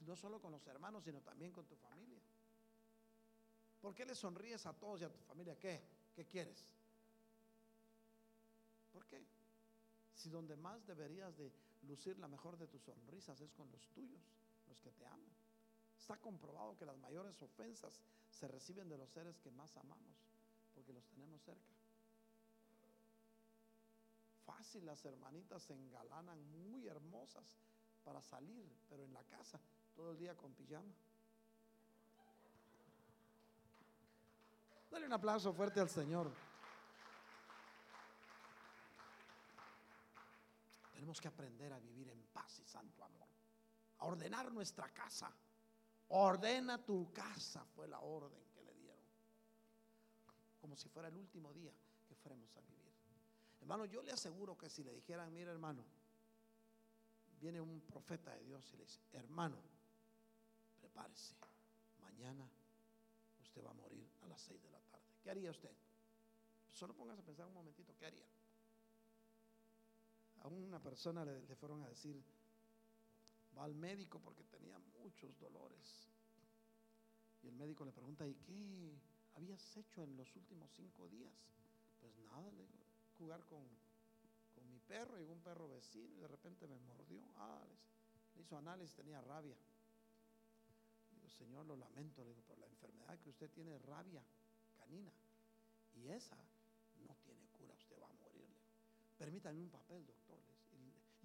[0.00, 2.20] No solo con los hermanos, sino también con tu familia.
[3.84, 5.58] ¿Por qué le sonríes a todos y a tu familia?
[5.58, 5.78] ¿Qué?
[6.16, 6.64] ¿Qué quieres?
[8.90, 9.22] ¿Por qué?
[10.14, 14.22] Si donde más deberías de lucir la mejor de tus sonrisas es con los tuyos,
[14.68, 15.36] los que te aman.
[15.98, 20.16] Está comprobado que las mayores ofensas se reciben de los seres que más amamos,
[20.74, 21.74] porque los tenemos cerca.
[24.46, 27.44] Fácil, las hermanitas se engalanan muy hermosas
[28.02, 29.60] para salir, pero en la casa
[29.94, 30.94] todo el día con pijama.
[34.94, 36.30] Dale un aplauso fuerte al Señor.
[40.92, 43.26] Tenemos que aprender a vivir en paz y santo amor.
[43.98, 45.34] A ordenar nuestra casa.
[46.10, 49.02] Ordena tu casa, fue la orden que le dieron.
[50.60, 51.72] Como si fuera el último día
[52.06, 52.92] que fuéramos a vivir.
[53.62, 55.84] Hermano, yo le aseguro que si le dijeran, mira hermano,
[57.40, 59.56] viene un profeta de Dios y le dice, hermano,
[60.78, 61.34] prepárese,
[62.00, 62.48] mañana
[63.42, 64.83] usted va a morir a las seis de la tarde.
[65.24, 65.74] ¿Qué haría usted?
[66.70, 68.26] Solo póngase a pensar un momentito, ¿qué haría?
[70.42, 72.22] a una persona le, fueron a decir,
[73.56, 76.06] va al médico porque tenía muchos dolores.
[77.42, 78.94] Y el médico le pregunta, ¿y qué
[79.36, 81.32] habías hecho en los últimos cinco días?
[81.98, 82.66] Pues nada, le
[83.18, 83.64] jugar con,
[84.54, 87.22] con mi perro y un perro vecino y de repente me mordió.
[87.36, 87.64] Ah,
[88.34, 89.56] le, hizo análisis, tenía rabia.
[89.56, 94.22] Le digo, Señor, lo lamento, le digo, por la enfermedad que usted tiene rabia
[95.96, 96.36] Y esa
[97.06, 98.46] no tiene cura, usted va a morir.
[99.16, 100.34] Permítame un papel, doctor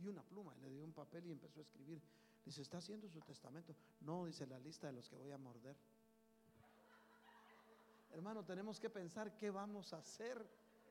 [0.02, 0.56] y una pluma.
[0.62, 2.02] le dio un papel y empezó a escribir.
[2.46, 3.76] Dice, ¿está haciendo su testamento?
[4.02, 5.76] No, dice la lista de los que voy a morder.
[8.12, 10.44] Hermano, tenemos que pensar qué vamos a hacer,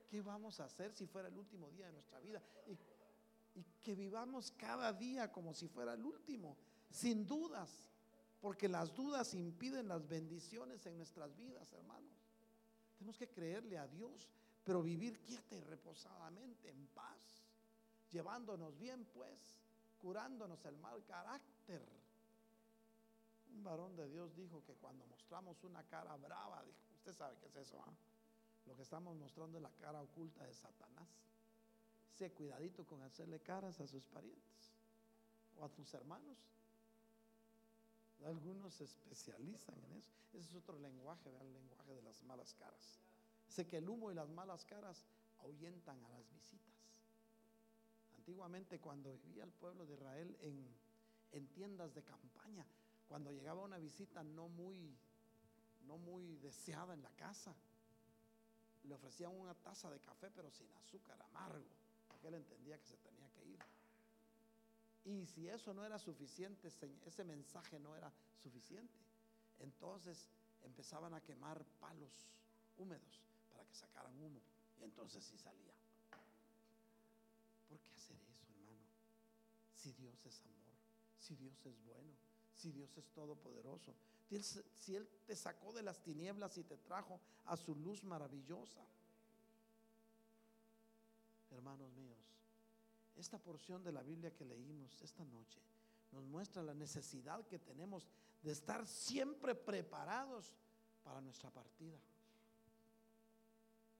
[0.09, 2.41] qué vamos a hacer si fuera el último día de nuestra vida.
[2.67, 6.55] Y, y que vivamos cada día como si fuera el último,
[6.89, 7.83] sin dudas,
[8.39, 12.18] porque las dudas impiden las bendiciones en nuestras vidas, hermanos.
[12.99, 14.29] Tenemos que creerle a Dios,
[14.63, 17.39] pero vivir quieta y reposadamente, en paz
[18.11, 19.59] llevándonos bien pues,
[20.01, 21.87] curándonos el mal carácter.
[23.53, 27.47] Un varón de Dios dijo que cuando mostramos una cara brava, dijo, usted sabe qué
[27.47, 27.93] es eso, ¿ah?
[28.65, 31.07] Lo que estamos mostrando es la cara oculta de Satanás.
[32.13, 34.73] Sé cuidadito con hacerle caras a sus parientes
[35.57, 36.37] o a tus hermanos.
[38.25, 40.13] Algunos se especializan en eso.
[40.33, 42.99] Ese es otro lenguaje, el lenguaje de las malas caras.
[43.47, 45.05] Sé que el humo y las malas caras
[45.39, 46.75] ahuyentan a las visitas.
[48.17, 50.67] Antiguamente cuando vivía el pueblo de Israel en,
[51.31, 52.65] en tiendas de campaña,
[53.07, 54.95] cuando llegaba una visita no muy,
[55.87, 57.55] no muy deseada en la casa,
[58.83, 61.65] le ofrecían una taza de café pero sin azúcar, amargo,
[62.23, 63.18] él entendía que se tenía.
[65.05, 66.67] Y si eso no era suficiente,
[67.05, 68.99] ese mensaje no era suficiente,
[69.59, 70.27] entonces
[70.63, 72.27] empezaban a quemar palos
[72.77, 74.41] húmedos para que sacaran humo.
[74.79, 75.73] Y entonces sí salía.
[77.67, 78.85] ¿Por qué hacer eso, hermano?
[79.75, 80.75] Si Dios es amor,
[81.19, 82.13] si Dios es bueno,
[82.53, 83.95] si Dios es todopoderoso,
[84.75, 88.85] si Él te sacó de las tinieblas y te trajo a su luz maravillosa.
[91.51, 92.17] Hermanos míos,
[93.19, 95.59] esta porción de la Biblia que leímos esta noche
[96.11, 98.07] nos muestra la necesidad que tenemos
[98.41, 100.55] de estar siempre preparados
[101.03, 101.99] para nuestra partida.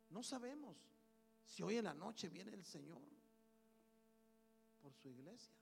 [0.10, 0.78] No sabemos
[1.46, 3.02] si hoy en la noche viene el Señor
[4.82, 5.54] por su iglesia.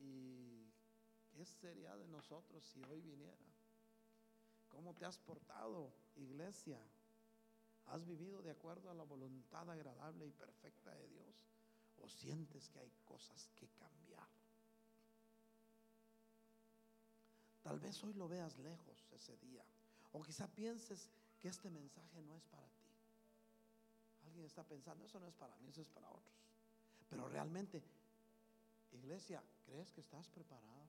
[0.00, 0.66] ¿Y
[1.32, 3.38] qué sería de nosotros si hoy viniera?
[4.68, 6.78] ¿Cómo te has portado, iglesia?
[7.86, 11.51] ¿Has vivido de acuerdo a la voluntad agradable y perfecta de Dios?
[12.02, 14.28] ¿O sientes que hay cosas que cambiar?
[17.62, 19.64] Tal vez hoy lo veas lejos ese día.
[20.12, 21.08] O quizá pienses
[21.40, 22.86] que este mensaje no es para ti.
[24.26, 26.42] Alguien está pensando, eso no es para mí, eso es para otros.
[27.08, 27.82] Pero realmente,
[28.92, 30.88] iglesia, ¿crees que estás preparado?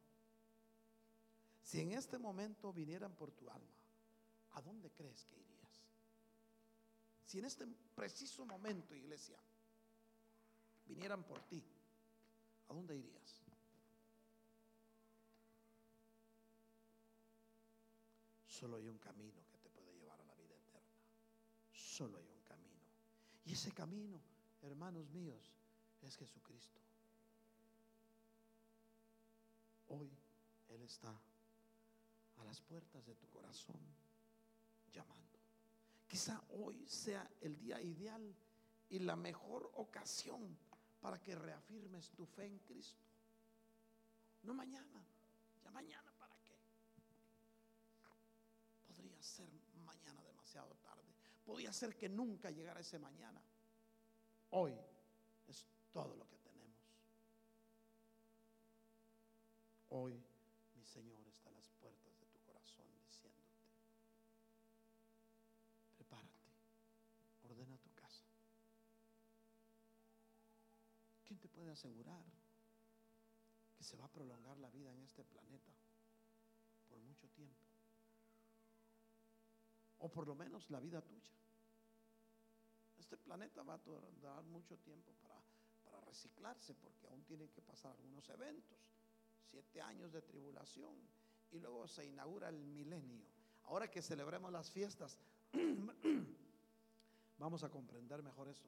[1.64, 3.76] Si en este momento vinieran por tu alma,
[4.52, 5.82] ¿a dónde crees que irías?
[7.26, 9.40] Si en este preciso momento, iglesia,
[10.88, 11.64] vinieran por ti,
[12.68, 13.44] ¿a dónde irías?
[18.48, 20.88] Solo hay un camino que te puede llevar a la vida eterna.
[21.74, 22.80] Solo hay un camino.
[23.46, 24.22] Y ese camino,
[24.62, 25.54] hermanos míos,
[26.02, 26.80] es Jesucristo.
[29.90, 30.10] Hoy
[30.70, 31.20] Él está
[32.38, 33.82] a las puertas de tu corazón
[34.94, 35.40] llamando.
[36.08, 38.36] Quizá hoy sea el día ideal
[38.90, 40.58] y la mejor ocasión
[41.04, 43.04] para que reafirmes tu fe en Cristo.
[44.44, 45.06] No mañana,
[45.62, 46.58] ya mañana, ¿para qué?
[48.88, 49.50] Podría ser
[49.86, 51.04] mañana demasiado tarde.
[51.46, 53.42] Podría ser que nunca llegara ese mañana.
[54.52, 54.74] Hoy
[55.46, 56.80] es todo lo que tenemos.
[59.90, 60.24] Hoy
[71.74, 72.24] asegurar
[73.78, 75.72] que se va a prolongar la vida en este planeta
[76.90, 77.62] por mucho tiempo?
[80.00, 81.34] O por lo menos la vida tuya.
[82.98, 83.80] Este planeta va a
[84.22, 85.44] dar mucho tiempo para
[86.02, 88.78] reciclarse porque aún tienen que pasar algunos eventos.
[89.50, 90.96] Siete años de tribulación
[91.52, 93.26] y luego se inaugura el milenio.
[93.66, 95.18] Ahora que celebremos las fiestas,
[97.38, 98.68] vamos a comprender mejor eso.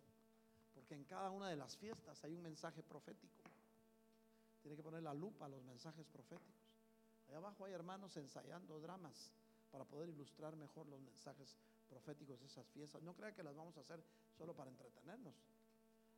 [0.85, 3.41] Porque en cada una de las fiestas hay un mensaje profético.
[4.61, 6.61] Tiene que poner la lupa a los mensajes proféticos.
[7.27, 9.31] Allá abajo hay hermanos ensayando dramas
[9.71, 11.57] para poder ilustrar mejor los mensajes
[11.89, 13.01] proféticos de esas fiestas.
[13.01, 13.99] No crea que las vamos a hacer
[14.37, 15.33] solo para entretenernos.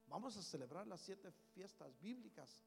[0.09, 2.61] Vamos a celebrar las siete fiestas bíblicas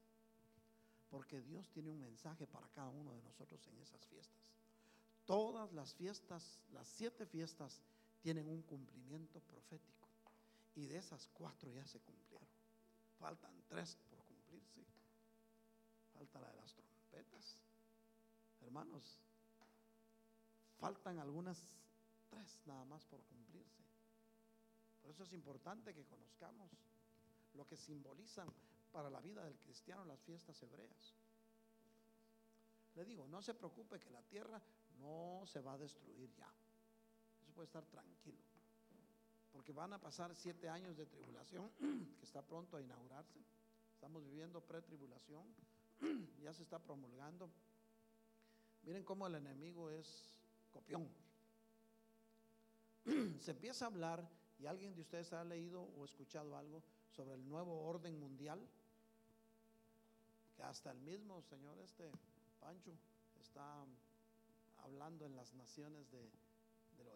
[1.11, 4.41] porque Dios tiene un mensaje para cada uno de nosotros en esas fiestas.
[5.27, 7.79] Todas las fiestas, las siete fiestas,
[8.23, 10.00] tienen un cumplimiento profético.
[10.75, 12.47] Y de esas cuatro ya se cumplieron.
[13.19, 14.85] Faltan tres por cumplirse.
[16.13, 17.57] Falta la de las trompetas.
[18.61, 19.19] Hermanos,
[20.79, 21.67] faltan algunas
[22.29, 23.83] tres nada más por cumplirse.
[25.01, 26.71] Por eso es importante que conozcamos
[27.53, 28.47] lo que simbolizan
[28.91, 31.15] para la vida del cristiano las fiestas hebreas.
[32.95, 34.61] Le digo, no se preocupe que la tierra
[34.99, 36.51] no se va a destruir ya.
[37.41, 38.50] Eso puede estar tranquilo.
[39.51, 41.69] Porque van a pasar siete años de tribulación
[42.19, 43.39] que está pronto a inaugurarse.
[43.93, 45.43] Estamos viviendo pretribulación.
[46.41, 47.49] ya se está promulgando.
[48.83, 50.39] Miren cómo el enemigo es
[50.71, 51.07] copión.
[53.39, 54.27] se empieza a hablar
[54.59, 58.65] y alguien de ustedes ha leído o escuchado algo sobre el nuevo orden mundial,
[60.55, 62.11] que hasta el mismo señor este
[62.59, 62.95] Pancho
[63.39, 63.83] está
[64.83, 66.29] hablando en las naciones del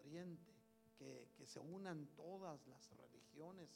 [0.04, 0.55] oriente
[0.98, 3.68] que, que se unan todas las religiones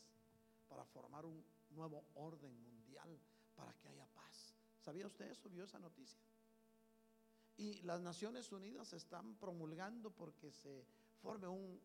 [0.68, 3.18] para formar un nuevo orden mundial,
[3.56, 4.54] para que haya paz.
[4.80, 5.48] ¿Sabía usted eso?
[5.48, 6.20] ¿Vio esa noticia?
[7.56, 10.86] Y las Naciones Unidas están promulgando porque se
[11.20, 11.78] forme un,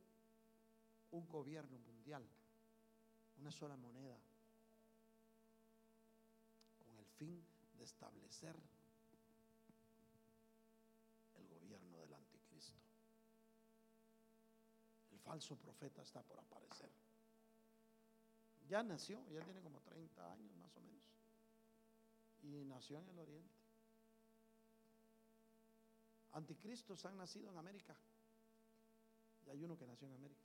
[1.11, 2.25] un gobierno mundial,
[3.39, 4.17] una sola moneda,
[6.77, 7.43] con el fin
[7.77, 8.55] de establecer
[15.25, 16.89] falso profeta está por aparecer.
[18.69, 21.03] Ya nació, ya tiene como 30 años más o menos.
[22.43, 23.55] Y nació en el oriente.
[26.33, 27.95] Anticristos han nacido en América.
[29.45, 30.41] Y hay uno que nació en América.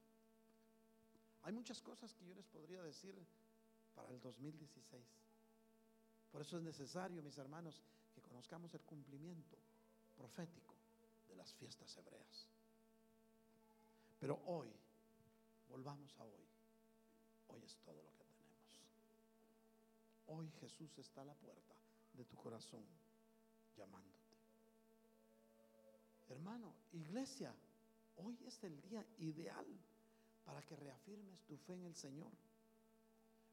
[1.43, 3.15] Hay muchas cosas que yo les podría decir
[3.95, 5.03] para el 2016.
[6.31, 7.81] Por eso es necesario, mis hermanos,
[8.15, 9.57] que conozcamos el cumplimiento
[10.17, 10.75] profético
[11.29, 12.47] de las fiestas hebreas.
[14.21, 14.69] Pero hoy,
[15.71, 16.47] volvamos a hoy.
[17.49, 18.79] Hoy es todo lo que tenemos.
[20.27, 21.75] Hoy Jesús está a la puerta
[22.13, 22.85] de tu corazón
[23.77, 24.37] llamándote.
[26.29, 27.53] Hermano, iglesia,
[28.19, 29.67] hoy es el día ideal
[30.45, 32.31] para que reafirmes tu fe en el Señor.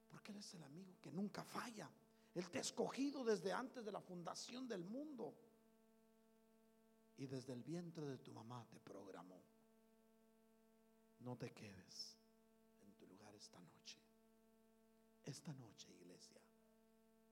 [0.10, 1.90] Porque Él es el amigo que nunca falla.
[2.36, 5.34] Él te ha escogido desde antes de la fundación del mundo.
[7.18, 9.42] Y desde el vientre de tu mamá te programó.
[11.28, 12.16] No te quedes
[12.80, 13.98] en tu lugar esta noche.
[15.26, 16.40] Esta noche, iglesia,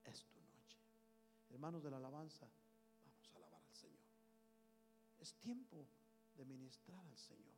[0.04, 0.78] es tu noche.
[1.50, 2.46] Hermanos de la alabanza,
[3.06, 4.04] vamos a alabar al Señor.
[5.18, 5.88] Es tiempo
[6.36, 7.56] de ministrar al Señor.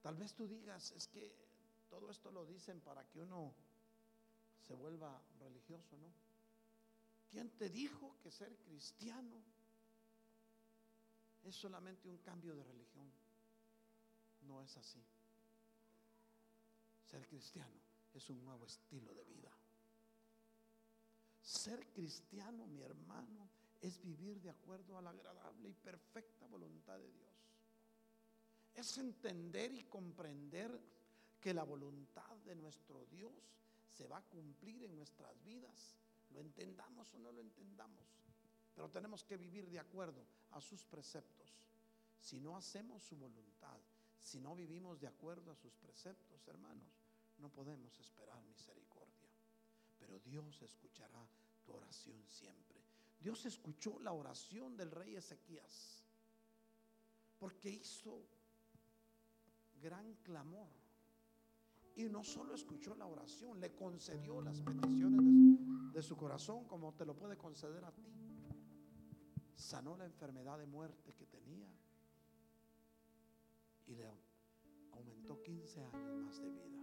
[0.00, 1.34] Tal vez tú digas, es que
[1.90, 3.56] todo esto lo dicen para que uno
[4.68, 6.12] se vuelva religioso, ¿no?
[7.28, 9.42] ¿Quién te dijo que ser cristiano
[11.48, 13.10] es solamente un cambio de religión?
[14.42, 15.02] No es así.
[17.10, 17.80] Ser cristiano
[18.14, 19.50] es un nuevo estilo de vida.
[21.42, 23.48] Ser cristiano, mi hermano,
[23.80, 27.32] es vivir de acuerdo a la agradable y perfecta voluntad de Dios.
[28.74, 30.80] Es entender y comprender
[31.40, 33.32] que la voluntad de nuestro Dios
[33.88, 35.96] se va a cumplir en nuestras vidas,
[36.30, 38.17] lo entendamos o no lo entendamos.
[38.78, 41.50] Pero tenemos que vivir de acuerdo a sus preceptos.
[42.20, 43.76] Si no hacemos su voluntad,
[44.20, 46.86] si no vivimos de acuerdo a sus preceptos, hermanos,
[47.38, 49.28] no podemos esperar misericordia.
[49.98, 51.26] Pero Dios escuchará
[51.64, 52.80] tu oración siempre.
[53.18, 56.04] Dios escuchó la oración del rey Ezequías
[57.36, 58.22] porque hizo
[59.82, 60.68] gran clamor.
[61.96, 66.94] Y no solo escuchó la oración, le concedió las peticiones de, de, su corazón como
[66.94, 68.27] te lo puede conceder a ti.
[69.58, 71.68] Sanó la enfermedad de muerte que tenía
[73.88, 74.06] y le
[74.92, 76.78] aumentó 15 años más de vida.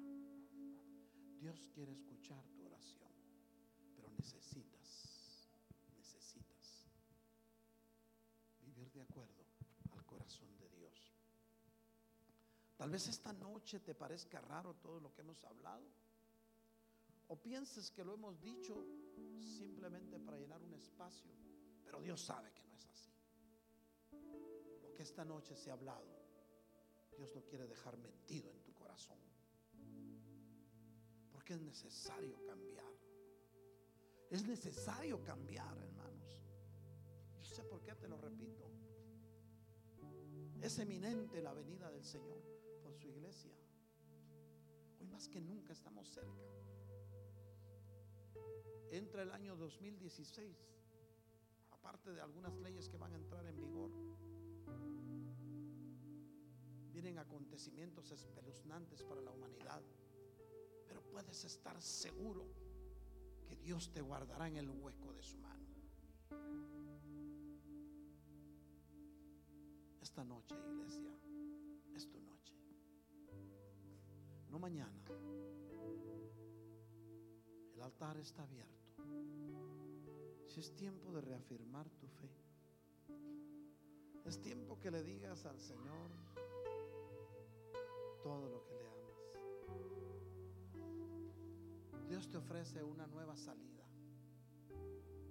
[1.39, 3.11] Dios quiere escuchar tu oración,
[3.95, 5.47] pero necesitas,
[5.95, 6.89] necesitas
[8.61, 9.45] vivir de acuerdo
[9.91, 11.13] al corazón de Dios.
[12.76, 15.88] Tal vez esta noche te parezca raro todo lo que hemos hablado.
[17.30, 18.86] O pienses que lo hemos dicho
[19.39, 21.32] simplemente para llenar un espacio.
[21.84, 22.64] Pero Dios sabe que
[25.06, 26.03] esta noche se ha hablado,
[27.16, 29.20] Dios lo quiere dejar metido en tu corazón.
[31.32, 32.91] Porque es necesario cambiar.
[34.32, 36.43] Es necesario cambiar, hermanos.
[37.38, 38.66] Yo sé por qué te lo repito.
[40.60, 42.41] Es eminente la venida del Señor
[42.82, 43.53] por su iglesia.
[44.99, 46.49] Hoy más que nunca estamos cerca.
[48.89, 50.58] Entra el año 2016,
[51.70, 53.91] aparte de algunas leyes que van a entrar en vigor,
[56.95, 59.81] vienen acontecimientos espeluznantes para la humanidad.
[60.87, 62.45] Pero puedes estar seguro
[63.45, 65.65] que Dios te guardará en el hueco de su mano.
[70.01, 71.11] Esta noche, iglesia,
[71.93, 72.53] es tu noche.
[74.49, 75.03] No mañana.
[77.73, 79.03] El altar está abierto.
[80.45, 82.31] Si es tiempo de reafirmar tu fe.
[84.23, 86.25] Es tiempo que le digas al Señor
[88.26, 89.21] todo lo que le amas.
[92.07, 93.86] Dios te ofrece una nueva salida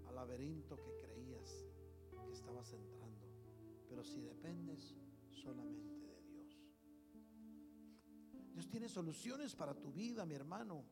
[0.06, 1.66] al laberinto que creías
[2.24, 3.26] que estabas entrando.
[3.88, 4.94] Pero si dependes
[5.32, 6.56] solamente de Dios.
[8.52, 10.84] Dios tiene soluciones para tu vida, mi hermano.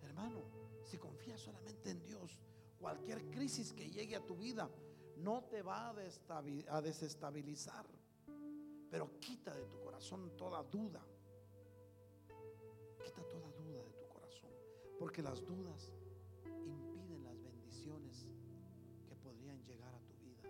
[0.00, 0.40] Hermano,
[0.84, 2.40] si confías solamente en Dios,
[2.78, 4.70] cualquier crisis que llegue a tu vida
[5.18, 7.99] no te va a desestabilizar,
[8.90, 11.00] pero quita de tu corazón toda duda.
[13.04, 14.50] Quita toda duda de tu corazón,
[14.98, 15.92] porque las dudas
[16.44, 18.26] impiden las bendiciones
[19.06, 20.42] que podrían llegar a tu vida.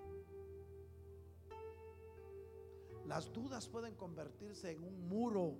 [3.06, 5.56] Las dudas pueden convertirse en un muro,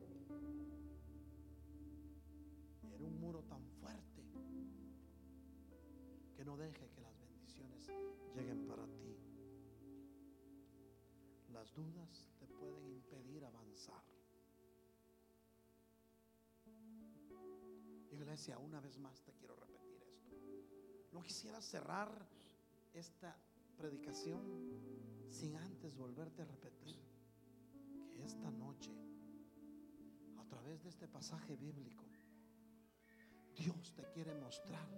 [2.83, 4.24] en un muro tan fuerte
[6.35, 7.89] que no deje que las bendiciones
[8.35, 9.16] lleguen para ti.
[11.53, 12.30] Las dudas
[18.41, 20.34] Iglesia, una vez más te quiero repetir esto.
[21.12, 22.26] No quisiera cerrar
[22.95, 23.36] esta
[23.76, 24.41] predicación
[25.28, 26.99] sin antes volverte a repetir
[28.14, 28.93] que esta noche,
[30.38, 32.07] a través de este pasaje bíblico,
[33.55, 34.88] Dios te quiere mostrar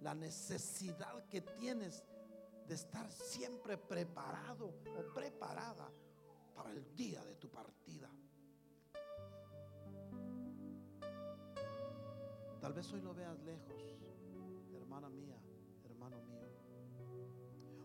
[0.00, 2.02] la necesidad que tienes
[2.66, 5.92] de estar siempre preparado o preparada
[6.54, 8.08] para el día de tu partida.
[12.68, 13.98] Tal vez hoy lo veas lejos,
[14.74, 15.40] hermana mía,
[15.86, 16.50] hermano mío.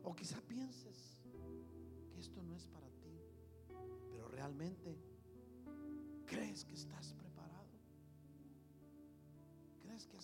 [0.04, 1.22] O quizá pienses
[2.12, 3.18] que esto no es para ti,
[4.12, 5.00] pero realmente
[6.26, 7.72] crees que estás preparado.
[9.80, 10.18] ¿Crees que